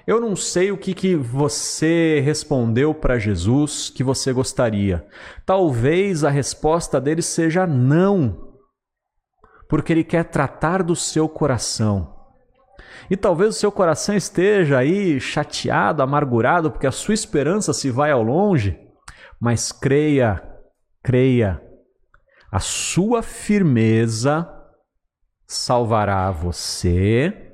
Eu 0.05 0.19
não 0.19 0.35
sei 0.35 0.71
o 0.71 0.77
que, 0.77 0.93
que 0.93 1.15
você 1.15 2.19
respondeu 2.19 2.93
para 2.93 3.17
Jesus 3.17 3.89
que 3.89 4.03
você 4.03 4.33
gostaria. 4.33 5.05
Talvez 5.45 6.25
a 6.25 6.29
resposta 6.29 6.99
dele 6.99 7.21
seja 7.21 7.65
não, 7.65 8.53
porque 9.69 9.93
ele 9.93 10.03
quer 10.03 10.25
tratar 10.25 10.83
do 10.83 10.95
seu 10.95 11.29
coração. 11.29 12.13
E 13.09 13.15
talvez 13.15 13.55
o 13.55 13.59
seu 13.59 13.71
coração 13.71 14.15
esteja 14.15 14.77
aí 14.77 15.19
chateado, 15.19 16.03
amargurado, 16.03 16.69
porque 16.69 16.87
a 16.87 16.91
sua 16.91 17.13
esperança 17.13 17.73
se 17.73 17.89
vai 17.89 18.11
ao 18.11 18.23
longe, 18.23 18.77
mas 19.39 19.71
creia, 19.71 20.41
creia, 21.01 21.61
a 22.51 22.59
sua 22.59 23.21
firmeza 23.21 24.49
salvará 25.47 26.29
você, 26.29 27.52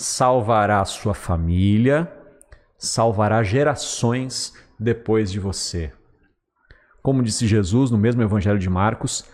salvará 0.00 0.82
sua 0.86 1.12
família, 1.12 2.10
salvará 2.78 3.42
gerações 3.42 4.54
depois 4.78 5.30
de 5.30 5.38
você. 5.38 5.92
Como 7.02 7.22
disse 7.22 7.46
Jesus 7.46 7.90
no 7.90 7.98
mesmo 7.98 8.22
Evangelho 8.22 8.58
de 8.58 8.70
Marcos, 8.70 9.26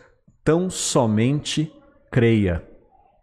tão 0.42 0.68
somente 0.68 1.72
creia. 2.10 2.68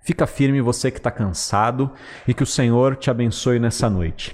Fica 0.06 0.26
firme 0.26 0.62
você 0.62 0.90
que 0.90 1.00
está 1.00 1.12
cansado 1.12 1.92
e 2.26 2.34
que 2.34 2.44
o 2.44 2.48
Senhor 2.48 2.96
te 2.96 3.12
abençoe 3.12 3.60
nessa 3.60 3.90
noite. 3.90 4.32